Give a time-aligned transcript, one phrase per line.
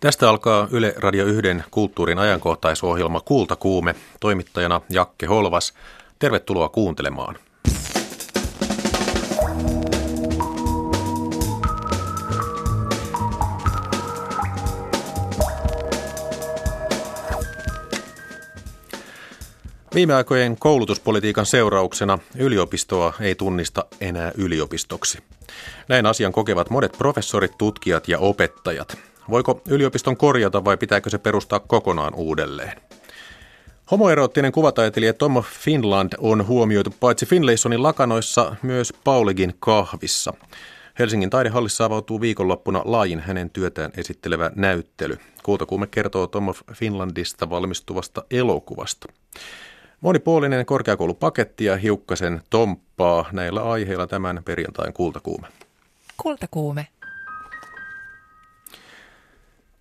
[0.00, 5.74] Tästä alkaa Yle Radio 1 kulttuurin ajankohtaisohjelma Kultakuume, toimittajana Jakke Holvas.
[6.18, 7.36] Tervetuloa kuuntelemaan.
[19.94, 25.18] Viime aikojen koulutuspolitiikan seurauksena yliopistoa ei tunnista enää yliopistoksi.
[25.88, 29.07] Näin asian kokevat monet professorit, tutkijat ja opettajat.
[29.30, 32.80] Voiko yliopiston korjata vai pitääkö se perustaa kokonaan uudelleen?
[33.90, 40.32] Homoeroottinen kuvataiteilija Tom Finland on huomioitu paitsi Finlaysonin lakanoissa myös Pauligin kahvissa.
[40.98, 45.18] Helsingin taidehallissa avautuu viikonloppuna laajin hänen työtään esittelevä näyttely.
[45.42, 49.08] Kultakuume kertoo Tom Finlandista valmistuvasta elokuvasta.
[50.00, 55.46] Monipuolinen korkeakoulupaketti ja hiukkasen tomppaa näillä aiheilla tämän perjantain kultakuume.
[56.16, 56.86] Kultakuume.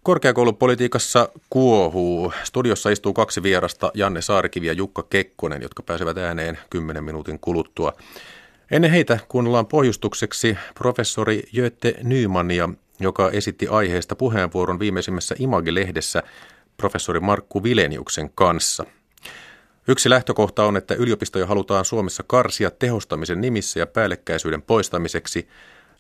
[0.08, 2.34] Korkeakoulupolitiikassa kuohuu.
[2.44, 7.94] Studiossa istuu kaksi vierasta, Janne Saarikivi ja Jukka Kekkonen, jotka pääsevät ääneen 10 minuutin kuluttua.
[8.72, 16.24] Ennen heitä kuunnellaan pohjustukseksi professori Jötte Nymania, joka esitti aiheesta puheenvuoron viimeisimmässä Image-lehdessä
[16.78, 18.86] professori Markku Vileniuksen kanssa.
[19.88, 25.48] Yksi lähtökohta on, että yliopistoja halutaan Suomessa karsia tehostamisen nimissä ja päällekkäisyyden poistamiseksi.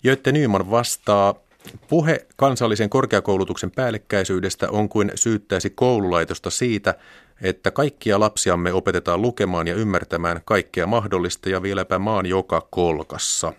[0.03, 1.46] Jötte Nyman vastaa,
[1.89, 6.95] Puhe kansallisen korkeakoulutuksen päällekkäisyydestä on kuin syyttäisi koululaitosta siitä,
[7.41, 13.53] että kaikkia lapsiamme opetetaan lukemaan ja ymmärtämään kaikkea mahdollista ja vieläpä maan joka kolkassa.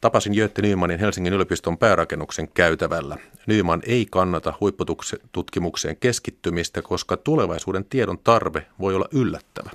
[0.00, 3.16] Tapasin Jötte Nymanin Helsingin yliopiston päärakennuksen käytävällä.
[3.46, 9.70] Nyman ei kannata huippututkimukseen keskittymistä, koska tulevaisuuden tiedon tarve voi olla yllättävä.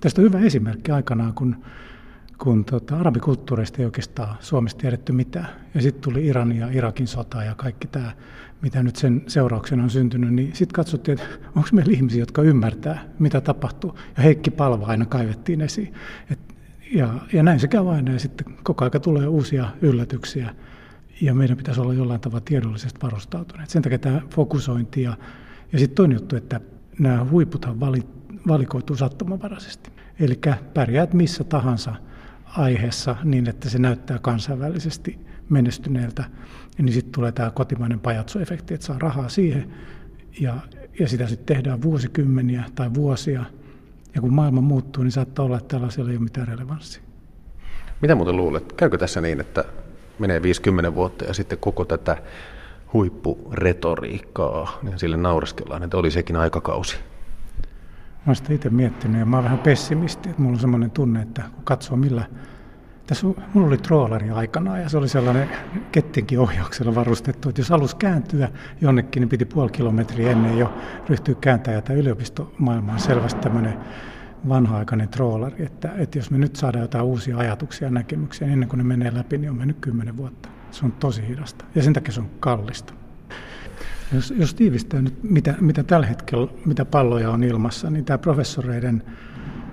[0.00, 1.56] Tästä on hyvä esimerkki aikanaan, kun
[2.38, 5.48] kun tota, arabikulttuureista ei oikeastaan Suomessa tiedetty mitään.
[5.74, 8.12] Ja sitten tuli Iran ja Irakin sota ja kaikki tämä,
[8.62, 13.04] mitä nyt sen seurauksena on syntynyt, niin sitten katsottiin, että onko meillä ihmisiä, jotka ymmärtää,
[13.18, 13.98] mitä tapahtuu.
[14.16, 15.94] Ja Heikki Palva aina kaivettiin esiin.
[16.30, 16.38] Et,
[16.92, 20.54] ja, ja näin se käy aina, ja sitten koko aika tulee uusia yllätyksiä.
[21.20, 23.70] Ja meidän pitäisi olla jollain tavalla tiedollisesti varustautuneet.
[23.70, 25.16] Sen takia tämä fokusointi ja,
[25.72, 26.60] ja sitten toinen juttu, että
[26.98, 28.02] nämä huiputhan vali,
[28.48, 29.90] valikoituu sattumanvaraisesti.
[30.20, 30.40] Eli
[30.74, 31.94] pärjäät missä tahansa–
[32.58, 36.24] aiheessa niin, että se näyttää kansainvälisesti menestyneeltä,
[36.78, 39.72] niin sitten tulee tämä kotimainen pajatsoefekti, että saa rahaa siihen
[40.40, 40.56] ja,
[41.00, 43.44] ja sitä sitten tehdään vuosikymmeniä tai vuosia.
[44.14, 47.02] Ja kun maailma muuttuu, niin saattaa olla, että tällaisella ei ole mitään relevanssia.
[48.02, 48.72] Mitä muuten luulet?
[48.72, 49.64] Käykö tässä niin, että
[50.18, 52.16] menee 50 vuotta ja sitten koko tätä
[52.92, 56.96] huippuretoriikkaa, niin sille naureskellaan, että oli sekin aikakausi?
[58.26, 60.28] Mä oon sitä itse miettinyt ja mä oon vähän pessimisti.
[60.30, 62.24] Että mulla on semmoinen tunne, että kun katsoo millä...
[63.06, 65.48] Tässä mulla oli troolari aikanaan ja se oli sellainen
[65.92, 68.48] kettinkin ohjauksella varustettu, että jos alus kääntyä
[68.80, 70.72] jonnekin, niin piti puoli kilometriä ennen jo
[71.08, 71.82] ryhtyä kääntämään.
[71.88, 73.78] Ja yliopistomaailma on selvästi tämmöinen
[74.48, 78.68] vanha-aikainen troolari, että, että jos me nyt saadaan jotain uusia ajatuksia ja näkemyksiä, niin ennen
[78.68, 80.48] kuin ne menee läpi, niin on mennyt kymmenen vuotta.
[80.70, 82.94] Se on tosi hidasta ja sen takia se on kallista.
[84.14, 89.02] Jos, jos tiivistää nyt, mitä, mitä tällä hetkellä, mitä palloja on ilmassa, niin tämä professoreiden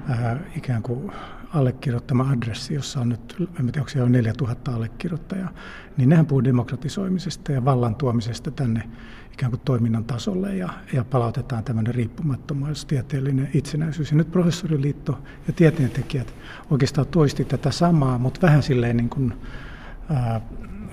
[0.10, 1.12] ää, ikään kuin
[1.54, 5.50] allekirjoittama adressi, jossa on nyt, en tiedä, onko siellä on 4000 allekirjoittajaa,
[5.98, 8.90] niin nehän puhuu demokratisoimisesta ja vallan tuomisesta tänne
[9.34, 14.12] ikään kuin toiminnan tasolle ja, ja palautetaan tämmöinen riippumattomuus, tieteellinen itsenäisyys.
[14.12, 16.34] Ja nyt professoriliitto ja tieteentekijät
[16.70, 19.34] oikeastaan toisti tätä samaa, mutta vähän silleen niin kuin,
[20.10, 20.42] ää,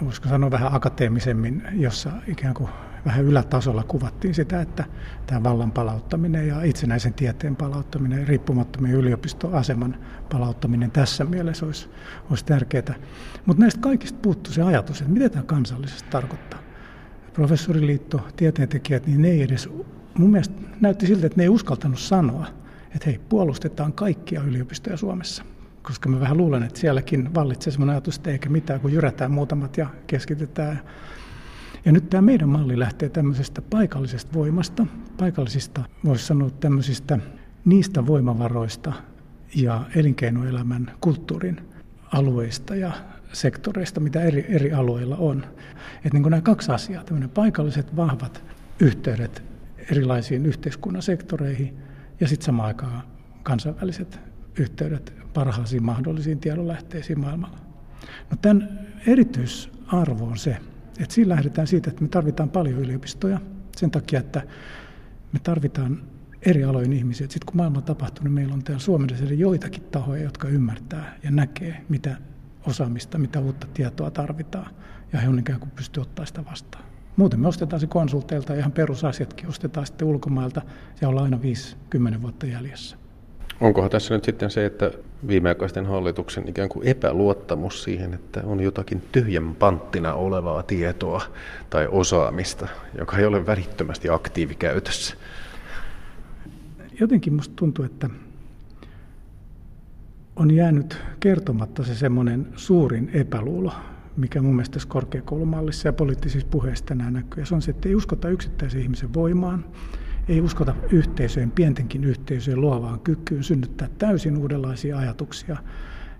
[0.04, 2.70] voisiko sanoa vähän akateemisemmin, jossa ikään kuin
[3.08, 4.84] vähän ylätasolla kuvattiin sitä, että
[5.26, 9.96] tämä vallan palauttaminen ja itsenäisen tieteen palauttaminen, riippumattomien yliopistoaseman
[10.32, 11.88] palauttaminen tässä mielessä olisi,
[12.30, 12.94] olisi tärkeää.
[13.46, 16.60] Mutta näistä kaikista puuttuu se ajatus, että mitä tämä kansallisesti tarkoittaa.
[17.32, 19.68] Professoriliitto, tieteentekijät, niin ne ei edes,
[20.18, 22.46] mun mielestä näytti siltä, että ne ei uskaltanut sanoa,
[22.84, 25.44] että hei, puolustetaan kaikkia yliopistoja Suomessa
[25.82, 29.76] koska mä vähän luulen, että sielläkin vallitsee sellainen ajatus, että eikä mitään, kun jyrätään muutamat
[29.76, 30.80] ja keskitetään
[31.88, 34.86] ja nyt tämä meidän malli lähtee tämmöisestä paikallisesta voimasta,
[35.16, 37.18] paikallisista, voisi sanoa tämmöisistä
[37.64, 38.92] niistä voimavaroista
[39.54, 41.60] ja elinkeinoelämän kulttuurin
[42.12, 42.92] alueista ja
[43.32, 45.46] sektoreista, mitä eri, eri alueilla on.
[46.04, 48.44] Että niin nämä kaksi asiaa, tämmöinen paikalliset vahvat
[48.80, 49.42] yhteydet
[49.90, 51.78] erilaisiin yhteiskunnan sektoreihin
[52.20, 53.02] ja sitten samaan aikaan
[53.42, 54.20] kansainväliset
[54.58, 57.58] yhteydet parhaisiin mahdollisiin tiedonlähteisiin maailmalla.
[58.30, 60.56] No tämän erityisarvo on se,
[60.98, 63.40] et siinä lähdetään siitä, että me tarvitaan paljon yliopistoja
[63.76, 64.42] sen takia, että
[65.32, 66.02] me tarvitaan
[66.42, 67.26] eri alojen ihmisiä.
[67.30, 71.84] Sitten kun maailma tapahtuu, niin meillä on täällä Suomessa joitakin tahoja, jotka ymmärtää ja näkee,
[71.88, 72.16] mitä
[72.66, 74.74] osaamista, mitä uutta tietoa tarvitaan.
[75.12, 76.84] Ja he on ikään kuin pysty ottaa sitä vastaan.
[77.16, 80.62] Muuten me ostetaan se konsulteilta ihan perusasiatkin ostetaan sitten ulkomailta
[81.00, 81.38] ja ollaan aina
[82.16, 82.96] 5-10 vuotta jäljessä.
[83.60, 84.90] Onkohan tässä nyt sitten se, että
[85.28, 91.22] viimeaikaisten hallituksen ikään kuin epäluottamus siihen, että on jotakin tyhjän panttina olevaa tietoa
[91.70, 92.68] tai osaamista,
[92.98, 95.14] joka ei ole välittömästi aktiivikäytössä?
[97.00, 98.10] Jotenkin musta tuntuu, että
[100.36, 103.72] on jäänyt kertomatta se semmoinen suurin epäluulo,
[104.16, 107.42] mikä mun mielestä tässä korkeakoulumallissa ja poliittisissa puheissa tänään näkyy.
[107.42, 109.64] Ja se on se, että ei uskota yksittäisen ihmisen voimaan,
[110.28, 115.56] ei uskota yhteisöjen, pientenkin yhteisöjen luovaan kykyyn synnyttää täysin uudenlaisia ajatuksia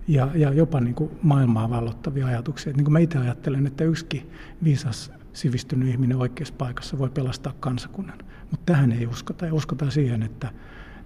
[0.07, 2.73] ja, ja jopa niin kuin maailmaa vallottavia ajatuksia.
[2.73, 4.29] niin kuin mä itse ajattelen, että yksikin
[4.63, 8.17] viisas sivistynyt ihminen oikeassa paikassa voi pelastaa kansakunnan.
[8.51, 9.45] Mutta tähän ei uskota.
[9.45, 10.53] Ja uskotaan siihen, että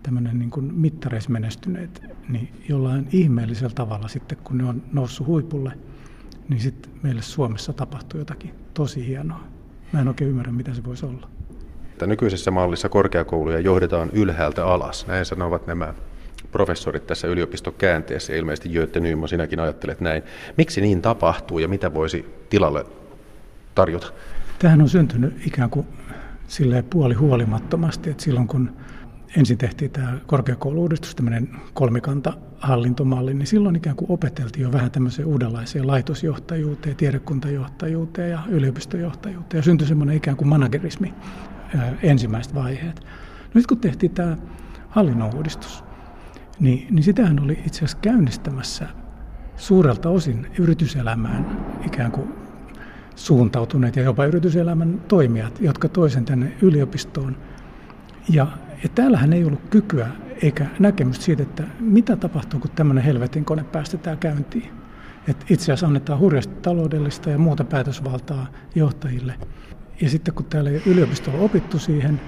[0.03, 5.77] tämmöinen niin kuin mittareissa menestyneet, niin jollain ihmeellisellä tavalla sitten, kun ne on noussut huipulle,
[6.49, 9.43] niin sitten meille Suomessa tapahtuu jotakin tosi hienoa.
[9.93, 11.32] Mä en oikein ymmärrä, mitä se voisi olla.
[12.03, 15.07] Että nykyisessä mallissa korkeakouluja johdetaan ylhäältä alas.
[15.07, 15.93] Näin sanovat nämä
[16.51, 18.33] professorit tässä yliopistokäänteessä.
[18.33, 20.23] Ilmeisesti Jötte Nyman, sinäkin ajattelet näin.
[20.57, 22.85] Miksi niin tapahtuu ja mitä voisi tilalle
[23.75, 24.07] tarjota?
[24.59, 25.87] Tähän on syntynyt ikään kuin
[26.47, 28.71] silleen puoli huolimattomasti, että silloin kun
[29.37, 35.27] ensin tehtiin tämä korkeakouluudistus, tämmöinen kolmikanta hallintomalli, niin silloin ikään kuin opeteltiin jo vähän tämmöiseen
[35.27, 39.59] uudenlaiseen laitosjohtajuuteen, tiedekuntajohtajuuteen ja yliopistojohtajuuteen.
[39.59, 41.13] Ja syntyi semmoinen ikään kuin managerismi
[42.03, 43.05] ensimmäiset vaiheet.
[43.53, 44.37] Nyt kun tehtiin tämä
[44.89, 45.83] hallinnon uudistus,
[46.59, 48.87] niin, niin sitähän oli itse asiassa käynnistämässä
[49.55, 52.33] suurelta osin yrityselämään ikään kuin
[53.15, 57.37] suuntautuneet ja jopa yrityselämän toimijat, jotka toisen tänne yliopistoon.
[58.29, 58.47] Ja,
[58.83, 60.07] ja täällähän ei ollut kykyä
[60.41, 64.69] eikä näkemystä siitä, että mitä tapahtuu, kun tämmöinen helvetin kone päästetään käyntiin.
[65.27, 69.33] Et itse asiassa annetaan hurjasti taloudellista ja muuta päätösvaltaa johtajille.
[70.01, 72.21] Ja sitten kun täällä yliopistolla on opittu siihen,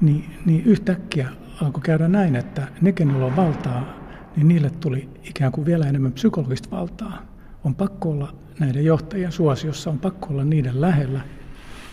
[0.00, 1.28] niin, niin yhtäkkiä
[1.62, 3.96] alkoi käydä näin, että ne, kenellä on valtaa,
[4.36, 7.22] niin niille tuli ikään kuin vielä enemmän psykologista valtaa.
[7.64, 11.20] On pakko olla näiden johtajien suosiossa, on pakko olla niiden lähellä.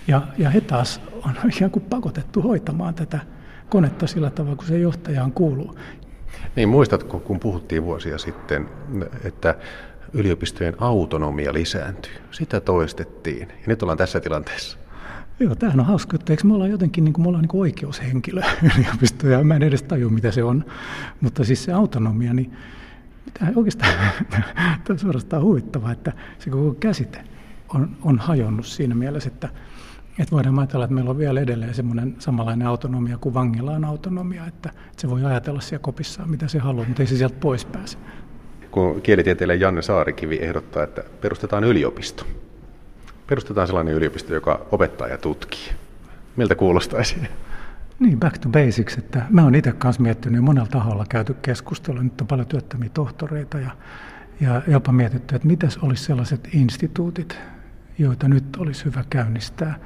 [0.08, 3.20] Ja, ja he taas on ikään kuin pakotettu hoitamaan tätä
[3.70, 5.76] konetta sillä tavalla, kun se johtajaan kuuluu.
[6.56, 8.70] Niin muistatko, kun puhuttiin vuosia sitten,
[9.24, 9.56] että
[10.14, 12.14] yliopistojen autonomia lisääntyy.
[12.32, 13.48] Sitä toistettiin.
[13.48, 14.81] Ja nyt ollaan tässä tilanteessa.
[15.42, 17.62] Joo, tämähän on hauska, että eikö me ollaan jotenkin niin kuin, me ollaan niin kuin
[17.62, 18.42] oikeushenkilö
[18.78, 19.44] yliopistoja.
[19.44, 20.66] Mä en edes tajua, mitä se on.
[21.22, 22.52] Mutta siis se autonomia, niin
[23.26, 23.94] mitä oikeastaan
[24.32, 24.44] tämä
[24.90, 27.24] on suorastaan huvittavaa, että se koko käsite
[27.74, 29.50] on, on hajonnut siinä mielessä, että,
[30.20, 34.48] että voidaan ajatella, että meillä on vielä edelleen semmoinen samanlainen autonomia kuin vangilla on autonomia,
[34.48, 37.66] että, että se voi ajatella siellä kopissaan, mitä se haluaa, mutta ei se sieltä pois
[37.66, 37.98] pääse.
[38.72, 42.26] Kun kielitieteilijä Janne Saarikivi ehdottaa, että perustetaan yliopisto,
[43.32, 45.72] perustetaan sellainen yliopisto, joka opettaa ja tutkii.
[46.36, 47.16] Miltä kuulostaisi?
[48.00, 48.98] Niin, back to basics.
[48.98, 52.04] Että mä oon itse kanssa miettinyt monella taholla käyty keskustelua.
[52.04, 53.72] Nyt on paljon työttömiä tohtoreita ja,
[54.42, 57.38] ja jopa mietitty, että mitäs olisi sellaiset instituutit,
[57.98, 59.80] joita nyt olisi hyvä käynnistää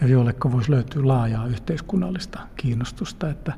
[0.00, 3.30] ja joille voisi löytyä laajaa yhteiskunnallista kiinnostusta.
[3.30, 3.52] Että,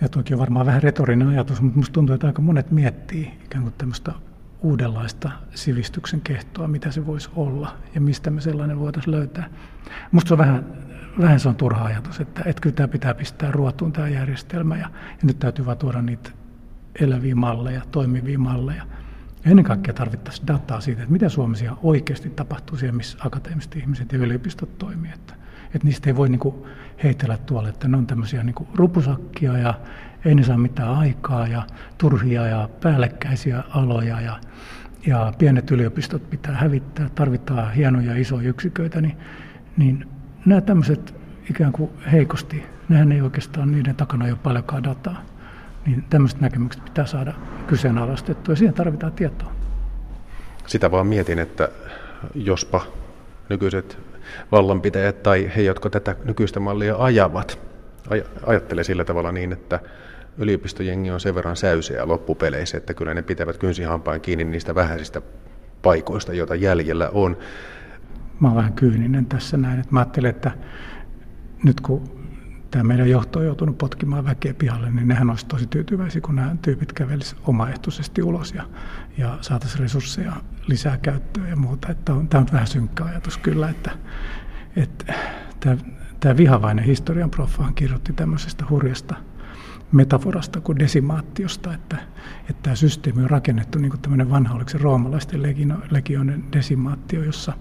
[0.00, 3.62] ja toki on varmaan vähän retorinen ajatus, mutta minusta tuntuu, että aika monet miettii ikään
[3.62, 4.12] kuin tämmöistä
[4.64, 9.50] uudenlaista sivistyksen kehtoa, mitä se voisi olla ja mistä me sellainen voitaisiin löytää.
[10.12, 10.64] Minusta se on vähän,
[11.20, 14.90] vähän se on turha ajatus, että, että kyllä tämä pitää pistää ruotuun tämä järjestelmä ja,
[15.08, 16.30] ja nyt täytyy vaan tuoda niitä
[17.00, 18.86] eläviä malleja, toimivia malleja.
[19.44, 24.12] Ja ennen kaikkea tarvittaisiin dataa siitä, että mitä Suomessa oikeasti tapahtuu siellä, missä akateemiset ihmiset
[24.12, 25.10] ja yliopistot toimii.
[25.14, 25.34] Että,
[25.74, 26.54] että niistä ei voi niin kuin
[27.02, 29.74] heitellä tuolle, että ne on tämmöisiä niin kuin rupusakkia ja
[30.24, 31.62] ei ne saa mitään aikaa ja
[31.98, 34.40] turhia ja päällekkäisiä aloja ja,
[35.06, 39.16] ja pienet yliopistot pitää hävittää, tarvitaan hienoja isoja yksiköitä, niin,
[39.76, 40.08] niin
[40.46, 41.14] nämä tämmöiset
[41.50, 45.22] ikään kuin heikosti, nehän ei oikeastaan, niiden takana ei ole paljonkaan dataa.
[45.86, 47.32] Niin tämmöiset näkemykset pitää saada
[47.66, 49.52] kyseenalaistettua ja siihen tarvitaan tietoa.
[50.66, 51.68] Sitä vaan mietin, että
[52.34, 52.80] jospa
[53.48, 53.98] nykyiset
[54.52, 57.58] vallanpitäjät tai he, jotka tätä nykyistä mallia ajavat,
[58.46, 59.80] ajattelee sillä tavalla niin, että
[60.38, 65.22] yliopistojengi on sen verran säyseä loppupeleissä, että kyllä ne pitävät kynsihampaan kiinni niistä vähäisistä
[65.82, 67.36] paikoista, joita jäljellä on.
[68.40, 70.50] Mä oon vähän kyyninen tässä näin, että mä ajattelen, että
[71.64, 72.24] nyt kun
[72.70, 76.56] tämä meidän johto on joutunut potkimaan väkeä pihalle, niin nehän olisi tosi tyytyväisiä, kun nämä
[76.62, 78.64] tyypit kävelisivät omaehtoisesti ulos ja,
[79.18, 80.32] ja saataisiin resursseja
[80.66, 81.88] lisää käyttöön ja muuta.
[81.90, 83.90] Että on, tämä on vähän synkkä ajatus kyllä, että,
[84.76, 85.14] että
[85.60, 85.76] tämä,
[86.24, 89.14] tämä vihavainen historian profaan kirjoitti tämmöisestä hurjasta
[89.92, 91.96] metaforasta kuin desimaatiosta, että,
[92.40, 95.42] että tämä systeemi on rakennettu niin kuin tämmöinen vanha, oliko se roomalaisten
[95.90, 97.52] legioinen desimaatio, jossa,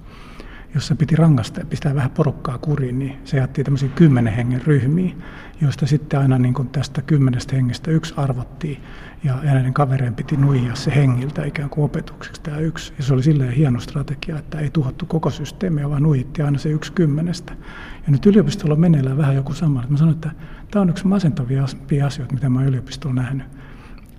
[0.74, 5.22] jossa piti rangasta ja pistää vähän porukkaa kuriin, niin se jaettiin tämmöisiin kymmenen hengen ryhmiin,
[5.62, 8.84] joista sitten aina niin kuin tästä kymmenestä hengestä yksi arvottiin
[9.24, 12.94] ja, ja näiden kavereen piti nuijia se hengiltä ikään kuin opetukseksi tämä yksi.
[12.98, 16.70] Ja se oli silleen hieno strategia, että ei tuhottu koko systeemiä, vaan nuijittiin aina se
[16.70, 17.54] yksi kymmenestä.
[18.06, 19.84] Ja nyt yliopistolla on meneillään vähän joku sama.
[19.90, 20.32] Mä sanoin, että
[20.72, 21.66] tämä on yksi masentavia
[22.06, 23.48] asioita, mitä mä oon yliopistolla nähnyt,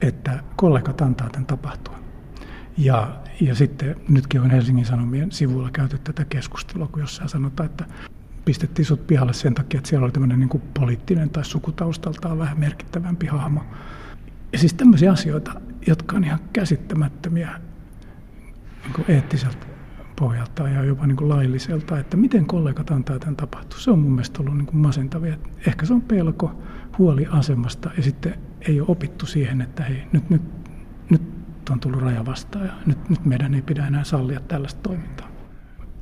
[0.00, 2.03] että kollegat antaa tämän tapahtua.
[2.76, 7.84] Ja, ja sitten nytkin on Helsingin Sanomien sivuilla käyty tätä keskustelua, kun jossain sanotaan, että
[8.44, 13.26] pistettiin sut pihalle sen takia, että siellä oli tämmöinen niin poliittinen tai sukutaustaltaan vähän merkittävämpi
[13.26, 13.60] hahmo.
[14.52, 17.60] Ja siis tämmöisiä asioita, jotka on ihan käsittämättömiä
[18.82, 19.66] niin kuin eettiseltä
[20.16, 23.78] pohjalta ja jopa niin kuin lailliselta, että miten kollegat antaa tämän tapahtua.
[23.78, 25.36] Se on mun mielestä ollut niin kuin masentavia.
[25.66, 26.62] Ehkä se on pelko,
[26.98, 30.42] huoli asemasta ja sitten ei ole opittu siihen, että hei, nyt, nyt,
[31.64, 35.28] nyt on tullut raja vastaan ja nyt, nyt meidän ei pidä enää sallia tällaista toimintaa.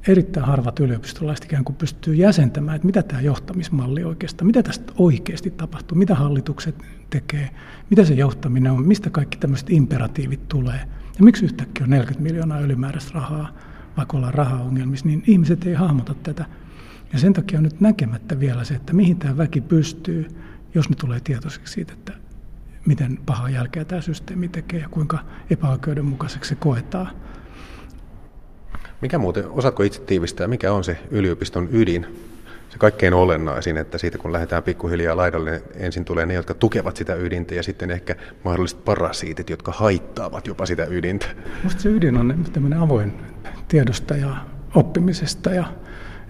[0.08, 5.50] Erittäin harvat yliopistolaiset ikään kuin pystyy jäsentämään, että mitä tämä johtamismalli oikeastaan, mitä tästä oikeasti
[5.50, 7.50] tapahtuu, mitä hallitukset tekee,
[7.90, 10.80] mitä se johtaminen on, mistä kaikki tämmöiset imperatiivit tulee
[11.18, 13.52] ja miksi yhtäkkiä on 40 miljoonaa ylimääräistä rahaa,
[13.96, 16.44] vaikka ollaan rahaongelmissa, niin ihmiset ei hahmota tätä.
[17.12, 20.28] Ja sen takia on nyt näkemättä vielä se, että mihin tämä väki pystyy,
[20.74, 22.12] jos ne tulee tietoiseksi siitä, että
[22.86, 25.18] miten pahaa jälkeä tämä systeemi tekee ja kuinka
[25.50, 27.10] epäoikeudenmukaiseksi se koetaan.
[29.00, 32.06] Mikä muuten, osaatko itse tiivistää, mikä on se yliopiston ydin?
[32.70, 36.96] Se kaikkein olennaisin, että siitä kun lähdetään pikkuhiljaa laidalle, niin ensin tulee ne, jotka tukevat
[36.96, 41.26] sitä ydintä ja sitten ehkä mahdolliset parasiitit, jotka haittaavat jopa sitä ydintä.
[41.58, 43.12] Minusta se ydin on tämmöinen avoin
[43.68, 44.36] tiedosta ja
[44.74, 45.64] oppimisesta ja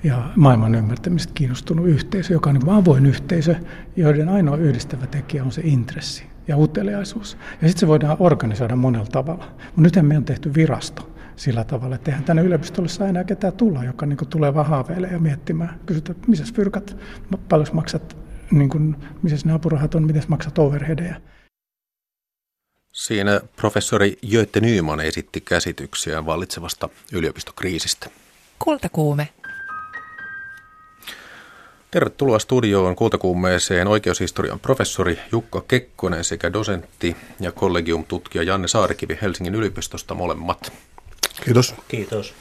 [0.04, 3.54] ja maailman ymmärtämistä kiinnostunut yhteisö, joka on niin avoin yhteisö,
[3.96, 7.36] joiden ainoa yhdistävä tekijä on se intressi ja uteliaisuus.
[7.62, 9.44] Ja sitten se voidaan organisoida monella tavalla.
[9.44, 13.52] Mutta nythän me on tehty virasto sillä tavalla, että eihän tänne yliopistolle saa enää ketään
[13.52, 16.96] tulla, joka niin tulee vaan haaveilemaan ja miettimään, kysytään, missä fyrkat,
[17.48, 18.16] paljon maksat,
[18.50, 21.20] niin kuin, missä ne apurahat on, miten maksat overheadeja.
[22.92, 28.10] Siinä professori Jötte Nyman esitti käsityksiä vallitsevasta yliopistokriisistä.
[28.58, 29.28] Kultakuume.
[31.92, 40.14] Tervetuloa studioon kultakuumeeseen oikeushistorian professori Jukka Kekkonen sekä dosentti ja kollegium-tutkija Janne Saarikivi Helsingin yliopistosta
[40.14, 40.72] molemmat.
[41.44, 41.74] Kiitos.
[41.88, 42.34] Kiitos.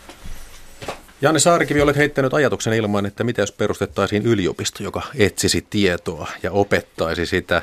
[1.21, 6.51] Janne Saarikivi, olet heittänyt ajatuksen ilmaan, että mitä jos perustettaisiin yliopisto, joka etsisi tietoa ja
[6.51, 7.61] opettaisi sitä.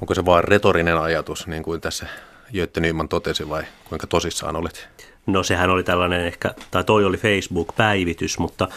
[0.00, 2.06] Onko se vain retorinen ajatus, niin kuin tässä
[2.52, 4.88] Jötte Nyman totesi, vai kuinka tosissaan olet?
[5.26, 8.68] No sehän oli tällainen ehkä, tai toi oli Facebook-päivitys, mutta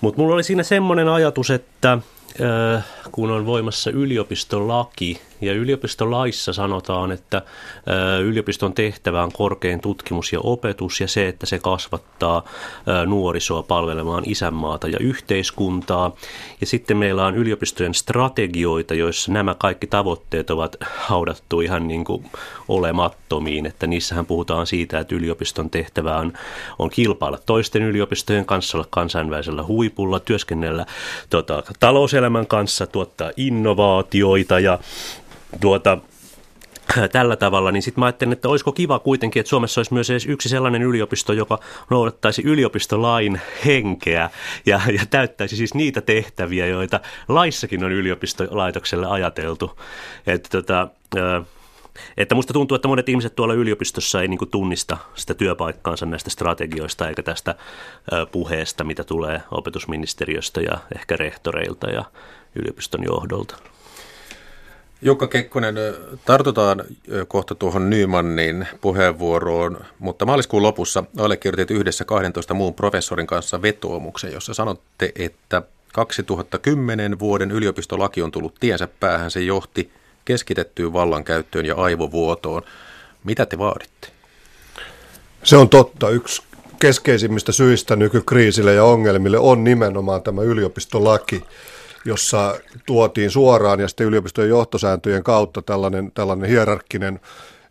[0.00, 1.98] mutta mulla oli siinä semmoinen ajatus, että
[3.12, 7.42] kun on voimassa yliopistolaki, ja yliopistolaissa sanotaan, että
[8.24, 12.44] yliopiston tehtävä on korkein tutkimus ja opetus ja se, että se kasvattaa
[13.06, 16.16] nuorisoa palvelemaan isänmaata ja yhteiskuntaa.
[16.60, 22.24] Ja sitten meillä on yliopistojen strategioita, joissa nämä kaikki tavoitteet ovat haudattu ihan niin kuin
[22.68, 23.66] olemattomiin.
[23.66, 26.32] Että niissähän puhutaan siitä, että yliopiston tehtävä on,
[26.78, 30.86] on kilpailla toisten yliopistojen kanssa, olla kansainvälisellä huipulla, työskennellä
[31.30, 34.78] tota, talouselämän kanssa, tuottaa innovaatioita ja
[35.60, 35.98] tuota,
[37.12, 40.26] tällä tavalla, niin sitten mä ajattelin, että olisiko kiva kuitenkin, että Suomessa olisi myös edes
[40.26, 41.58] yksi sellainen yliopisto, joka
[41.90, 44.30] noudattaisi yliopistolain henkeä
[44.66, 49.78] ja, ja täyttäisi siis niitä tehtäviä, joita laissakin on yliopistolaitokselle ajateltu.
[50.26, 50.88] Että tota,
[52.16, 57.08] että musta tuntuu, että monet ihmiset tuolla yliopistossa ei niin tunnista sitä työpaikkaansa näistä strategioista
[57.08, 57.54] eikä tästä
[58.32, 62.04] puheesta, mitä tulee opetusministeriöstä ja ehkä rehtoreilta ja
[62.54, 63.56] yliopiston johdolta.
[65.02, 65.74] Jukka Kekkonen,
[66.24, 66.84] tartutaan
[67.28, 74.54] kohta tuohon Nymanin puheenvuoroon, mutta maaliskuun lopussa allekirjoitit yhdessä 12 muun professorin kanssa vetoomuksen, jossa
[74.54, 75.62] sanotte, että
[75.92, 79.30] 2010 vuoden yliopistolaki on tullut tiensä päähän.
[79.30, 79.90] Se johti
[80.24, 82.62] keskitettyyn vallankäyttöön ja aivovuotoon.
[83.24, 84.08] Mitä te vaaditte?
[85.44, 86.10] Se on totta.
[86.10, 86.42] Yksi
[86.80, 91.44] keskeisimmistä syistä nykykriisille ja ongelmille on nimenomaan tämä yliopistolaki
[92.08, 97.20] jossa tuotiin suoraan ja sitten yliopistojen johtosääntöjen kautta tällainen, tällainen hierarkkinen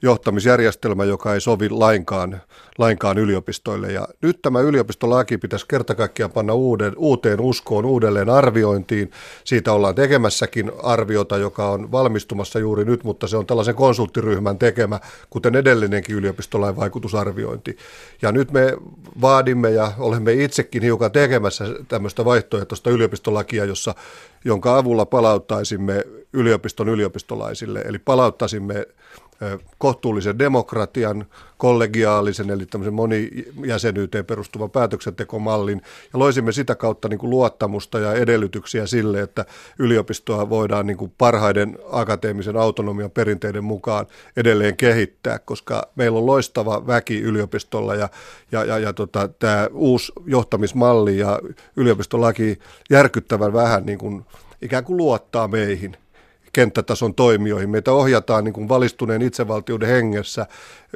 [0.01, 2.41] johtamisjärjestelmä, joka ei sovi lainkaan,
[2.77, 3.91] lainkaan yliopistoille.
[3.91, 9.11] Ja nyt tämä yliopistolaki pitäisi kerta kaikkiaan panna uuden, uuteen uskoon, uudelleen arviointiin.
[9.43, 14.99] Siitä ollaan tekemässäkin arviota, joka on valmistumassa juuri nyt, mutta se on tällaisen konsulttiryhmän tekemä,
[15.29, 17.77] kuten edellinenkin yliopistolain vaikutusarviointi.
[18.21, 18.77] Ja nyt me
[19.21, 23.95] vaadimme ja olemme itsekin hiukan tekemässä tämmöistä vaihtoehtoista yliopistolakia, jossa,
[24.45, 28.85] jonka avulla palauttaisimme yliopiston yliopistolaisille, eli palauttaisimme
[29.77, 31.25] kohtuullisen demokratian,
[31.57, 35.81] kollegiaalisen, eli tämmöisen monijäsenyyteen perustuvan päätöksentekomallin,
[36.13, 39.45] ja loisimme sitä kautta niin kuin luottamusta ja edellytyksiä sille, että
[39.79, 44.05] yliopistoa voidaan niin kuin parhaiden akateemisen autonomian perinteiden mukaan
[44.37, 48.09] edelleen kehittää, koska meillä on loistava väki yliopistolla, ja,
[48.51, 51.39] ja, ja, ja tota, tämä uusi johtamismalli ja
[51.75, 54.25] yliopistolaki järkyttävän vähän niin kuin,
[54.61, 55.97] ikään kuin luottaa meihin–
[56.57, 57.69] kenttätason toimijoihin.
[57.69, 60.45] Meitä ohjataan niin kuin valistuneen itsevaltiuden hengessä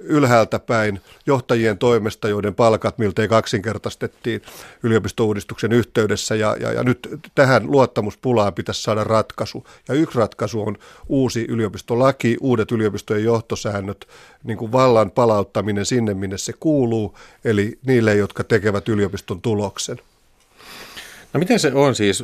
[0.01, 4.41] ylhäältä päin johtajien toimesta, joiden palkat miltei kaksinkertaistettiin
[4.83, 6.35] yliopistouudistuksen yhteydessä.
[6.35, 9.65] Ja, ja, ja nyt tähän luottamuspulaan pitäisi saada ratkaisu.
[9.87, 10.77] Ja yksi ratkaisu on
[11.09, 14.07] uusi yliopistolaki, uudet yliopistojen johtosäännöt,
[14.43, 19.97] niin kuin vallan palauttaminen sinne, minne se kuuluu, eli niille, jotka tekevät yliopiston tuloksen.
[21.33, 22.23] No miten se on siis,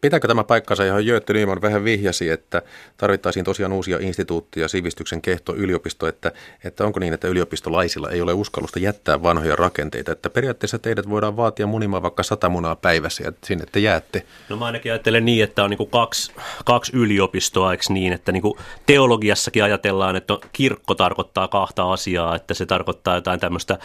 [0.00, 2.62] pitääkö tämä paikkansa, johon Jötte Nyman vähän vihjasi, että
[2.96, 6.32] tarvittaisiin tosiaan uusia instituutteja, sivistyksen kehto, yliopisto, että,
[6.64, 11.36] että onko niin, että yliopistolaisilla ei ole uskallusta jättää vanhoja rakenteita, että periaatteessa teidät voidaan
[11.36, 14.22] vaatia munimaan vaikka sata munaa päivässä ja sinne te jäätte.
[14.48, 16.32] No mä ainakin ajattelen niin, että on niin kaksi,
[16.64, 18.42] kaksi yliopistoa, eikö niin, että niin
[18.86, 23.78] teologiassakin ajatellaan, että kirkko tarkoittaa kahta asiaa, että se tarkoittaa jotain tämmöistä,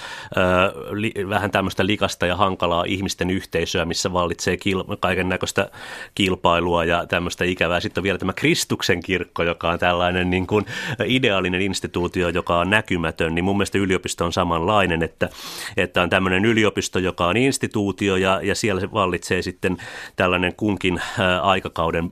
[0.92, 5.70] li, vähän tämmöistä likasta ja hankalaa ihmisten yhteisöä, missä vallitsee se kil, kaiken näköistä
[6.16, 7.80] kilpailua ja tämmöistä ikävää.
[7.80, 10.66] Sitten on vielä tämä Kristuksen kirkko, joka on tällainen niin kuin
[11.06, 15.30] ideaalinen instituutio, joka on näkymätön, niin mun mielestä yliopisto on samanlainen, että,
[15.78, 19.78] että on tämmöinen yliopisto, joka on instituutio ja, ja siellä se vallitsee sitten
[20.16, 21.02] tällainen kunkin
[21.42, 22.12] aikakauden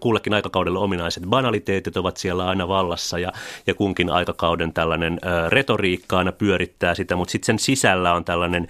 [0.00, 3.32] kullekin aikakaudelle ominaiset banaliteetit ovat siellä aina vallassa ja,
[3.66, 8.66] ja kunkin aikakauden tällainen ö, retoriikka aina pyörittää sitä, mutta sitten sen sisällä on tällainen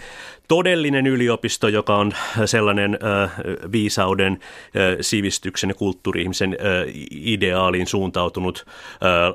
[0.50, 2.12] todellinen yliopisto, joka on
[2.44, 3.28] sellainen ö,
[3.72, 4.38] viisauden,
[4.76, 6.56] ö, sivistyksen ja kulttuuri-ihmisen
[7.10, 8.66] ideaaliin suuntautunut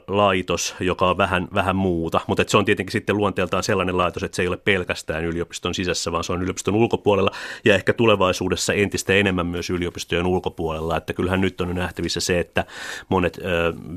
[0.08, 2.22] laitos, joka on vähän, vähän muuta.
[2.28, 6.12] Mutta se on tietenkin sitten luonteeltaan sellainen laitos, että se ei ole pelkästään yliopiston sisässä,
[6.12, 7.32] vaan se on yliopiston ulkopuolella
[7.66, 10.98] ja ehkä tulevaisuudessa entistä enemmän myös yliopistojen ulkopuolella.
[10.98, 12.66] Että kyllähän nyt on nähtävissä se, että
[13.10, 13.40] monet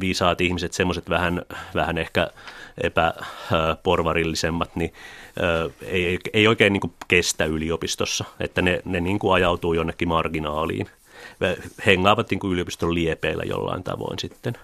[0.00, 1.42] viisaat ihmiset, semmoiset vähän,
[1.74, 2.30] vähän ehkä
[2.82, 4.92] epäporvarillisemmat, niin
[5.82, 10.90] ei, ei oikein niin kestä yliopistossa, että ne, ne niin kuin ajautuu jonnekin marginaaliin.
[11.86, 14.54] Hengaavat niin kuin yliopiston liepeillä jollain tavoin sitten.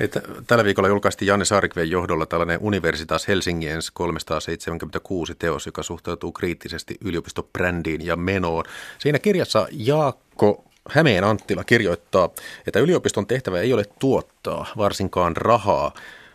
[0.00, 0.08] Hei,
[0.46, 8.06] tällä viikolla julkaistiin Janne Saarikven johdolla tällainen Universitas Helsingiens 376 teos, joka suhtautuu kriittisesti yliopistobrändiin
[8.06, 8.64] ja menoon.
[8.98, 12.28] Siinä kirjassa Jaakko Hämeen Anttila kirjoittaa,
[12.66, 15.92] että yliopiston tehtävä ei ole tuottaa varsinkaan rahaa,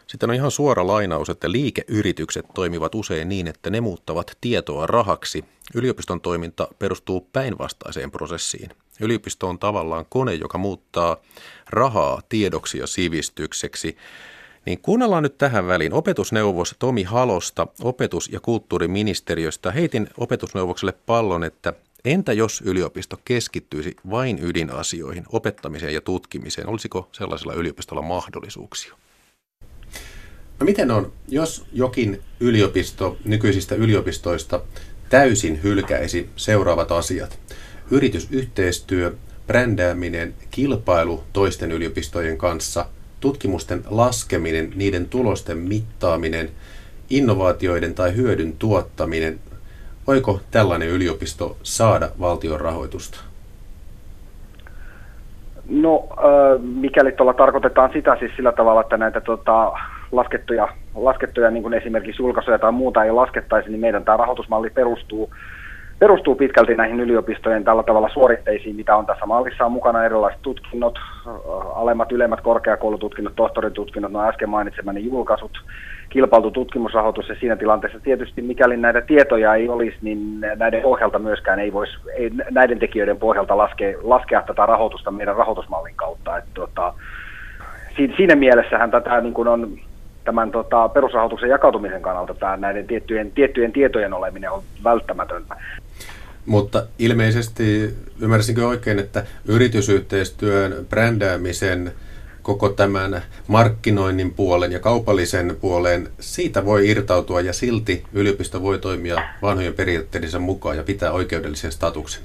[0.08, 5.46] sitten on ihan suora lainaus, että liikeyritykset toimivat usein niin, että ne muuttavat tietoa rahaksi.
[5.76, 8.70] Yliopiston toiminta perustuu päinvastaiseen prosessiin.
[9.02, 11.18] Yliopisto on tavallaan kone, joka muuttaa
[11.70, 13.98] rahaa tiedoksi ja sivistykseksi.
[14.66, 19.72] Niin kuunnellaan nyt tähän väliin opetusneuvos Tomi Halosta opetus- ja kulttuuriministeriöstä.
[19.72, 21.74] Heitin opetusneuvokselle pallon, että
[22.06, 26.70] entä jos yliopisto keskittyisi vain ydinasioihin, opettamiseen ja tutkimiseen?
[26.70, 28.96] Olisiko sellaisella yliopistolla mahdollisuuksia?
[30.60, 34.60] No miten on, jos jokin yliopisto nykyisistä yliopistoista
[35.10, 37.40] täysin hylkäisi seuraavat asiat?
[37.92, 39.14] Yritysyhteistyö,
[39.48, 42.86] brändääminen, kilpailu toisten yliopistojen kanssa,
[43.20, 46.50] tutkimusten laskeminen, niiden tulosten mittaaminen,
[47.10, 49.40] innovaatioiden tai hyödyn tuottaminen.
[50.08, 53.20] Voiko tällainen yliopisto saada valtion rahoitusta?
[55.70, 56.08] No,
[56.60, 59.74] mikäli tuolla tarkoitetaan sitä siis sillä tavalla, että näitä tota,
[60.12, 65.30] laskettuja, laskettuja niin kuin esimerkiksi julkaisuja tai muuta ei laskettaisi, niin meidän tämä rahoitusmalli perustuu,
[66.00, 69.66] perustuu pitkälti näihin yliopistojen tällä tavalla suoritteisiin, mitä on tässä mallissa.
[69.66, 71.00] On mukana erilaiset tutkinnot,
[71.76, 75.62] alemmat, ylemmät korkeakoulututkinnot, tohtoritutkinnot, no äsken mainitsemani julkaisut,
[76.10, 81.60] kilpailtu tutkimusrahoitus ja siinä tilanteessa tietysti mikäli näitä tietoja ei olisi, niin näiden pohjalta myöskään
[81.60, 86.38] ei voisi, ei, näiden tekijöiden pohjalta laskea, laskea tätä rahoitusta meidän rahoitusmallin kautta.
[86.38, 86.94] Että, tota,
[88.18, 89.78] siinä mielessähän tätä niin kuin on
[90.28, 95.56] tämän tota, perusrahoituksen jakautumisen kannalta tämä näiden tiettyjen, tiettyjen tietojen oleminen on välttämätöntä.
[96.46, 101.92] Mutta ilmeisesti ymmärsinkö oikein, että yritysyhteistyön brändäämisen
[102.42, 109.24] koko tämän markkinoinnin puolen ja kaupallisen puolen, siitä voi irtautua ja silti yliopisto voi toimia
[109.42, 112.24] vanhojen periaatteidensa mukaan ja pitää oikeudellisen statuksen?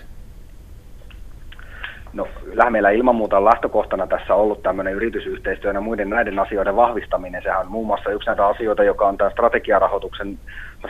[2.13, 7.43] No, kyllähän meillä ilman muuta lähtökohtana tässä ollut tämmöinen yritysyhteistyö ja muiden näiden asioiden vahvistaminen.
[7.43, 10.39] Sehän on muun muassa yksi näitä asioita, joka on tämän strategiarahoituksen,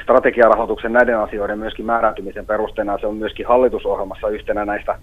[0.02, 2.98] strategiarahoituksen näiden asioiden myöskin määräytymisen perusteena.
[2.98, 4.98] Se on myöskin hallitusohjelmassa yhtenä näistä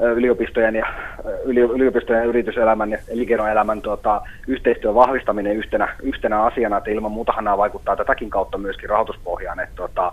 [0.00, 0.86] yliopistojen ja,
[1.44, 7.58] yliopistojen ja yrityselämän ja elinkeinoelämän tota, yhteistyön vahvistaminen yhtenä, yhtenä asiana, että ilman muutahan nämä
[7.58, 10.12] vaikuttaa tätäkin kautta myöskin rahoituspohjaan, että tota,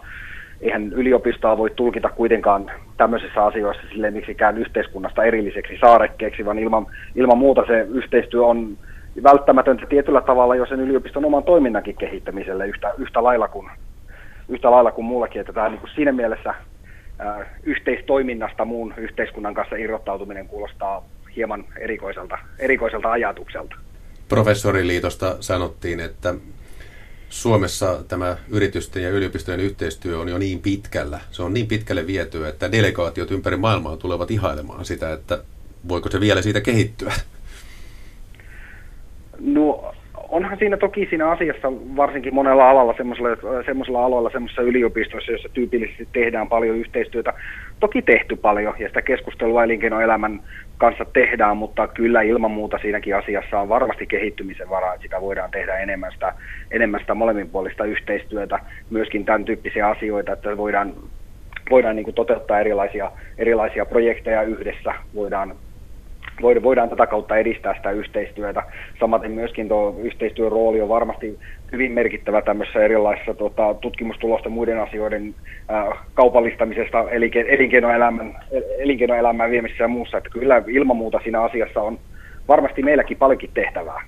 [0.62, 7.38] eihän yliopistoa voi tulkita kuitenkaan tämmöisissä asioissa silleen miksikään yhteiskunnasta erilliseksi saarekkeeksi, vaan ilman, ilman
[7.38, 8.78] muuta se yhteistyö on
[9.24, 13.70] välttämätöntä tietyllä tavalla jo sen yliopiston oman toiminnankin kehittämiselle yhtä, yhtä, lailla, kuin,
[14.50, 16.54] yhtä lailla kuin muullakin, että tämä niin kuin siinä mielessä
[17.20, 21.04] ää, yhteistoiminnasta muun yhteiskunnan kanssa irrottautuminen kuulostaa
[21.36, 23.76] hieman erikoiselta, erikoiselta ajatukselta.
[24.30, 26.34] Professoriliitosta sanottiin, että
[27.30, 32.50] Suomessa tämä yritysten ja yliopistojen yhteistyö on jo niin pitkällä, se on niin pitkälle vietyä,
[32.50, 35.44] että delegaatiot ympäri maailmaa tulevat ihailemaan sitä, että
[35.88, 37.14] voiko se vielä siitä kehittyä?
[39.40, 39.87] No
[40.30, 46.08] onhan siinä toki siinä asiassa varsinkin monella alalla, semmoisella, semmoisella aloilla, semmoisessa yliopistoissa, jossa tyypillisesti
[46.14, 47.34] tehdään paljon yhteistyötä,
[47.80, 50.40] toki tehty paljon ja sitä keskustelua elinkeinoelämän
[50.78, 55.52] kanssa tehdään, mutta kyllä ilman muuta siinäkin asiassa on varmasti kehittymisen varaa, että sitä voidaan
[55.52, 56.34] tehdä enemmän sitä,
[56.72, 58.60] enemmän sitä molemminpuolista yhteistyötä,
[58.90, 60.94] myöskin tämän tyyppisiä asioita, että voidaan
[61.70, 65.56] voidaan niin kuin toteuttaa erilaisia, erilaisia projekteja yhdessä, voidaan
[66.42, 68.64] voidaan tätä kautta edistää sitä yhteistyötä.
[69.00, 71.40] Samaten myöskin tuo yhteistyön rooli on varmasti
[71.72, 75.36] hyvin merkittävä tämmöisessä erilaisissa tota, tutkimustulosten muiden asioiden
[75.68, 77.10] ää, kaupallistamisesta,
[77.48, 78.36] elinkeinoelämän,
[78.78, 80.18] elinkeinoelämän viemisessä ja muussa.
[80.18, 82.00] Että kyllä ilman muuta siinä asiassa on
[82.48, 84.02] varmasti meilläkin paljonkin tehtävää.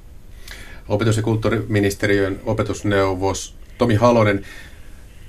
[0.90, 4.40] Opetus- ja kulttuuriministeriön opetusneuvos Tomi Halonen,